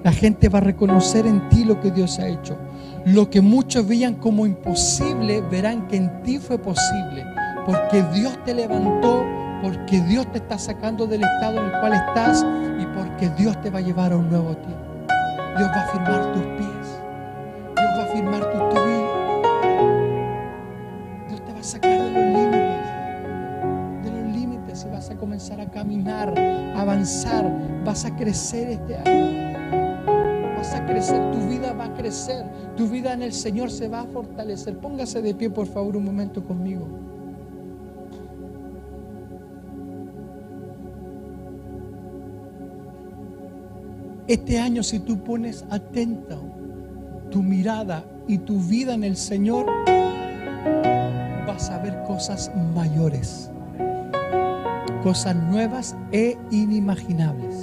La 0.04 0.12
gente 0.12 0.48
va 0.48 0.58
a 0.58 0.62
reconocer 0.62 1.26
en 1.26 1.48
ti 1.48 1.64
lo 1.64 1.80
que 1.80 1.90
Dios 1.90 2.18
ha 2.20 2.28
hecho. 2.28 2.56
Lo 3.04 3.28
que 3.28 3.40
muchos 3.40 3.86
veían 3.86 4.14
como 4.14 4.46
imposible, 4.46 5.40
verán 5.40 5.88
que 5.88 5.96
en 5.96 6.22
ti 6.22 6.38
fue 6.38 6.58
posible. 6.58 7.24
Porque 7.64 8.04
Dios 8.14 8.38
te 8.44 8.54
levantó, 8.54 9.24
porque 9.60 10.00
Dios 10.02 10.30
te 10.30 10.38
está 10.38 10.58
sacando 10.58 11.06
del 11.06 11.24
estado 11.24 11.58
en 11.58 11.64
el 11.66 11.80
cual 11.80 11.92
estás 11.94 12.46
y 12.80 12.86
porque 12.96 13.28
Dios 13.36 13.60
te 13.60 13.70
va 13.70 13.80
a 13.80 13.82
llevar 13.82 14.12
a 14.12 14.16
un 14.16 14.30
nuevo 14.30 14.56
tiempo. 14.56 14.86
Dios 15.56 15.68
va 15.68 15.82
a 15.82 15.88
firmar 15.88 16.32
tus 16.32 16.42
pies. 16.42 16.65
Caminar, 25.76 26.32
avanzar. 26.74 27.44
Vas 27.84 28.06
a 28.06 28.16
crecer 28.16 28.70
este 28.70 28.96
año. 28.96 29.52
Vas 30.56 30.72
a 30.72 30.86
crecer, 30.86 31.20
tu 31.32 31.38
vida 31.50 31.74
va 31.74 31.84
a 31.84 31.94
crecer. 31.94 32.46
Tu 32.78 32.88
vida 32.88 33.12
en 33.12 33.20
el 33.20 33.34
Señor 33.34 33.70
se 33.70 33.86
va 33.86 34.00
a 34.00 34.06
fortalecer. 34.06 34.78
Póngase 34.78 35.20
de 35.20 35.34
pie, 35.34 35.50
por 35.50 35.66
favor, 35.66 35.98
un 35.98 36.04
momento 36.06 36.42
conmigo. 36.42 36.88
Este 44.26 44.58
año 44.58 44.82
si 44.82 44.98
tú 45.00 45.18
pones 45.18 45.64
atenta 45.70 46.38
tu 47.30 47.42
mirada 47.42 48.02
y 48.26 48.38
tu 48.38 48.58
vida 48.60 48.94
en 48.94 49.04
el 49.04 49.16
Señor, 49.16 49.66
vas 51.46 51.70
a 51.70 51.78
ver 51.78 52.02
cosas 52.04 52.50
mayores, 52.74 53.50
cosas 55.06 55.36
nuevas 55.36 55.94
e 56.10 56.36
inimaginables. 56.50 57.54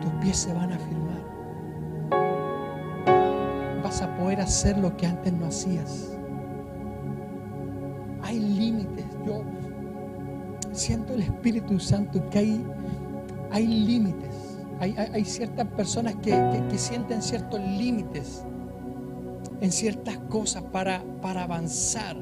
Tus 0.00 0.10
pies 0.18 0.38
se 0.38 0.54
van 0.54 0.72
a 0.72 0.78
firmar. 0.78 1.22
Vas 3.84 4.00
a 4.00 4.16
poder 4.16 4.40
hacer 4.40 4.78
lo 4.78 4.96
que 4.96 5.04
antes 5.06 5.30
no 5.30 5.44
hacías. 5.44 6.16
Hay 8.22 8.40
límites. 8.40 9.04
Yo 9.26 9.42
siento 10.72 11.12
el 11.12 11.20
Espíritu 11.20 11.78
Santo 11.78 12.26
que 12.30 12.38
hay, 12.38 12.64
hay 13.50 13.66
límites. 13.66 14.58
Hay, 14.80 14.94
hay- 14.96 15.24
ciertas 15.26 15.66
personas 15.66 16.14
que, 16.14 16.30
que- 16.30 16.64
que 16.70 16.78
sienten 16.78 17.20
ciertos 17.20 17.60
límites 17.60 18.42
en 19.60 19.70
ciertas 19.70 20.16
cosas 20.30 20.62
para, 20.72 21.02
para 21.20 21.42
avanzar. 21.42 22.16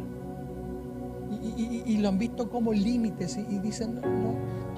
Y, 1.57 1.97
lo 1.99 2.09
han 2.09 2.19
visto 2.19 2.51
como 2.51 2.73
límites 2.73 3.39
y, 3.39 3.59
dicen, 3.59 4.01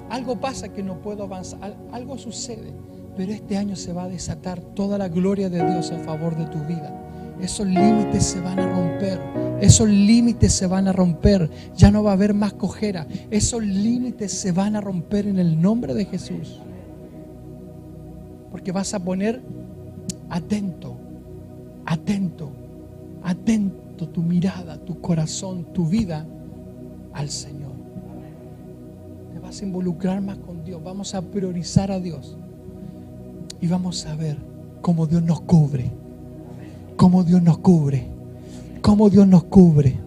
algo 0.09 0.39
pasa 0.39 0.69
que 0.69 0.81
no 0.81 1.01
puedo 1.01 1.23
avanzar, 1.23 1.59
al- 1.61 1.77
algo 1.91 2.17
sucede. 2.17 2.73
Pero 3.17 3.33
este 3.33 3.57
año 3.57 3.75
se 3.75 3.91
va 3.91 4.03
a 4.03 4.09
desatar 4.09 4.61
toda 4.61 4.97
la 4.97 5.09
gloria 5.09 5.49
de 5.49 5.57
Dios 5.65 5.91
en 5.91 6.01
favor 6.01 6.37
de 6.37 6.45
tu 6.45 6.59
vida. 6.65 6.95
Esos 7.41 7.67
límites 7.67 8.23
se 8.23 8.39
van 8.41 8.59
a 8.59 8.67
romper. 8.67 9.19
Esos 9.61 9.89
límites 9.89 10.53
se 10.53 10.67
van 10.67 10.87
a 10.87 10.93
romper. 10.93 11.49
Ya 11.75 11.91
no 11.91 12.01
va 12.03 12.11
a 12.11 12.13
haber 12.13 12.33
más 12.33 12.53
cojera. 12.53 13.07
Esos 13.29 13.63
límites 13.63 14.31
se 14.31 14.51
van 14.51 14.75
a 14.75 14.81
romper 14.81 15.27
en 15.27 15.37
el 15.37 15.61
nombre 15.61 15.93
de 15.93 16.05
Jesús. 16.05 16.61
Porque 18.51 18.71
vas 18.71 18.93
a 18.93 18.99
poner 18.99 19.41
atento, 20.29 20.95
atento, 21.85 22.51
atento 23.23 24.07
tu 24.07 24.21
mirada, 24.21 24.77
tu 24.77 24.99
corazón, 25.01 25.65
tu 25.73 25.85
vida 25.85 26.25
al 27.13 27.29
Señor. 27.29 27.71
Te 29.33 29.39
vas 29.39 29.61
a 29.61 29.65
involucrar 29.65 30.21
más 30.21 30.37
con 30.37 30.63
Dios. 30.63 30.81
Vamos 30.83 31.15
a 31.15 31.21
priorizar 31.21 31.91
a 31.91 31.99
Dios. 31.99 32.37
Y 33.61 33.67
vamos 33.67 34.05
a 34.05 34.15
ver 34.15 34.37
cómo 34.81 35.05
Dios 35.05 35.23
nos 35.23 35.41
cubre. 35.41 35.91
Cómo 36.95 37.23
Dios 37.23 37.41
nos 37.41 37.57
cubre. 37.59 38.07
Cómo 38.81 39.09
Dios 39.09 39.27
nos 39.27 39.43
cubre. 39.43 39.97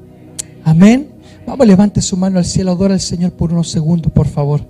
Amén. 0.65 1.09
Vamos, 1.47 1.67
levante 1.67 2.01
su 2.01 2.17
mano 2.17 2.39
al 2.39 2.45
cielo. 2.45 2.73
Adora 2.73 2.95
al 2.95 3.01
Señor 3.01 3.33
por 3.33 3.53
unos 3.53 3.71
segundos, 3.71 4.13
por 4.13 4.27
favor. 4.27 4.61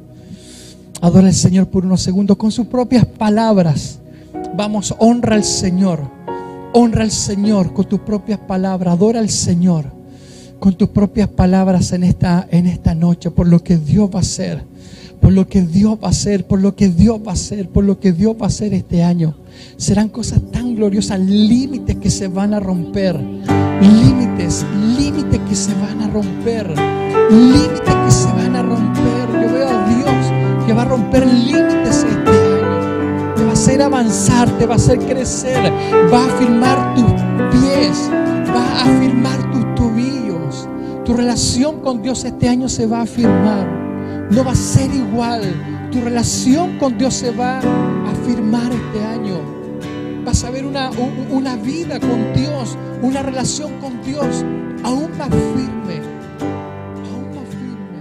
Adora 1.01 1.29
al 1.29 1.35
Señor 1.35 1.69
por 1.69 1.85
unos 1.85 2.03
segundos 2.03 2.37
con 2.37 2.51
sus 2.51 2.67
propias 2.67 3.07
palabras. 3.07 3.99
Vamos, 4.57 4.95
honra 4.99 5.37
al 5.37 5.45
Señor. 5.45 6.01
Honra 6.75 7.03
al 7.03 7.11
Señor 7.11 7.73
con 7.73 7.85
tus 7.87 8.01
propias 8.01 8.39
palabras. 8.39 8.95
Adora 8.95 9.21
al 9.21 9.29
Señor 9.29 10.02
con 10.63 10.75
tus 10.75 10.91
propias 10.91 11.29
palabras 11.29 11.93
en 11.93 12.05
esta, 12.05 12.47
en 12.53 12.69
esta 12.69 12.95
noche 12.95 13.33
por 13.33 13.49
lo 13.49 13.65
que 13.65 13.79
Dios 13.79 14.09
va 14.09 14.21
a 14.21 14.23
hacer. 14.23 14.63
Por 15.21 15.33
lo 15.33 15.49
que 15.49 15.63
Dios 15.63 15.99
va 16.01 16.07
a 16.07 16.11
hacer, 16.11 16.47
por 16.47 16.61
lo 16.61 16.77
que 16.77 16.89
Dios 16.89 17.19
va 17.27 17.33
a 17.33 17.35
hacer, 17.35 17.69
por 17.69 17.83
lo 17.83 17.99
que 17.99 18.13
Dios 18.13 18.37
va 18.41 18.45
a 18.45 18.47
hacer 18.47 18.73
este 18.73 19.03
año. 19.03 19.35
Serán 19.77 20.09
cosas 20.09 20.41
tan 20.53 20.77
gloriosas, 20.77 21.19
límites 21.19 21.97
que 21.97 22.11
se 22.11 22.29
van 22.29 22.55
a 22.55 22.61
romper. 22.61 23.19
Límites, 23.81 24.65
límites 24.97 25.41
que 25.49 25.55
se 25.57 25.75
van 25.75 26.01
a 26.01 26.07
romper. 26.07 26.69
Límites 27.29 27.95
que 28.05 28.11
se 28.13 28.29
van 28.29 28.55
a 28.55 28.63
romper. 28.63 29.43
Yo 29.43 29.53
veo 29.53 29.69
a 29.69 29.89
Dios 29.89 30.65
que 30.65 30.73
va 30.73 30.83
a 30.83 30.85
romper 30.85 31.27
límites 31.27 32.07
este 32.09 32.31
año. 32.31 33.35
Te 33.35 33.43
va 33.43 33.51
a 33.51 33.53
hacer 33.55 33.83
avanzar, 33.83 34.49
te 34.59 34.67
va 34.67 34.75
a 34.75 34.77
hacer 34.77 35.01
crecer. 35.01 35.73
Va 36.13 36.25
a 36.25 36.39
firmar 36.39 36.95
tus 36.95 37.11
pies. 37.51 38.09
Va 38.55 38.83
a 38.83 39.01
firmar 39.01 39.51
tus. 39.51 39.72
Tu 41.05 41.15
relación 41.15 41.81
con 41.81 42.01
Dios 42.01 42.25
este 42.25 42.49
año 42.49 42.69
se 42.69 42.87
va 42.87 43.03
a 43.03 43.07
firmar. 43.07 43.67
No 44.31 44.45
va 44.45 44.53
a 44.53 44.57
ser 44.57 44.95
igual. 44.95 45.43
tu 45.91 46.01
relación 46.01 46.79
con 46.79 46.97
Dios 46.97 47.13
se 47.13 47.33
va 47.33 47.59
a 47.59 48.11
afirmar 48.11 48.73
este 48.73 49.05
año. 49.05 49.41
Vas 50.25 50.43
a 50.45 50.51
ver 50.51 50.65
una, 50.65 50.91
una 51.31 51.57
vida 51.57 52.01
con 52.01 52.33
Dios, 52.33 52.79
una 53.03 53.23
relación 53.23 53.79
con 53.81 54.01
Dios 54.03 54.27
firme. 54.27 54.83
Aún 54.85 55.19
más 55.19 55.29
firme. 55.29 56.01
Aún 57.11 57.35
más 57.35 57.49
firme. 57.49 58.01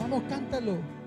Vamos, 0.00 0.22
cántalo. 0.28 1.01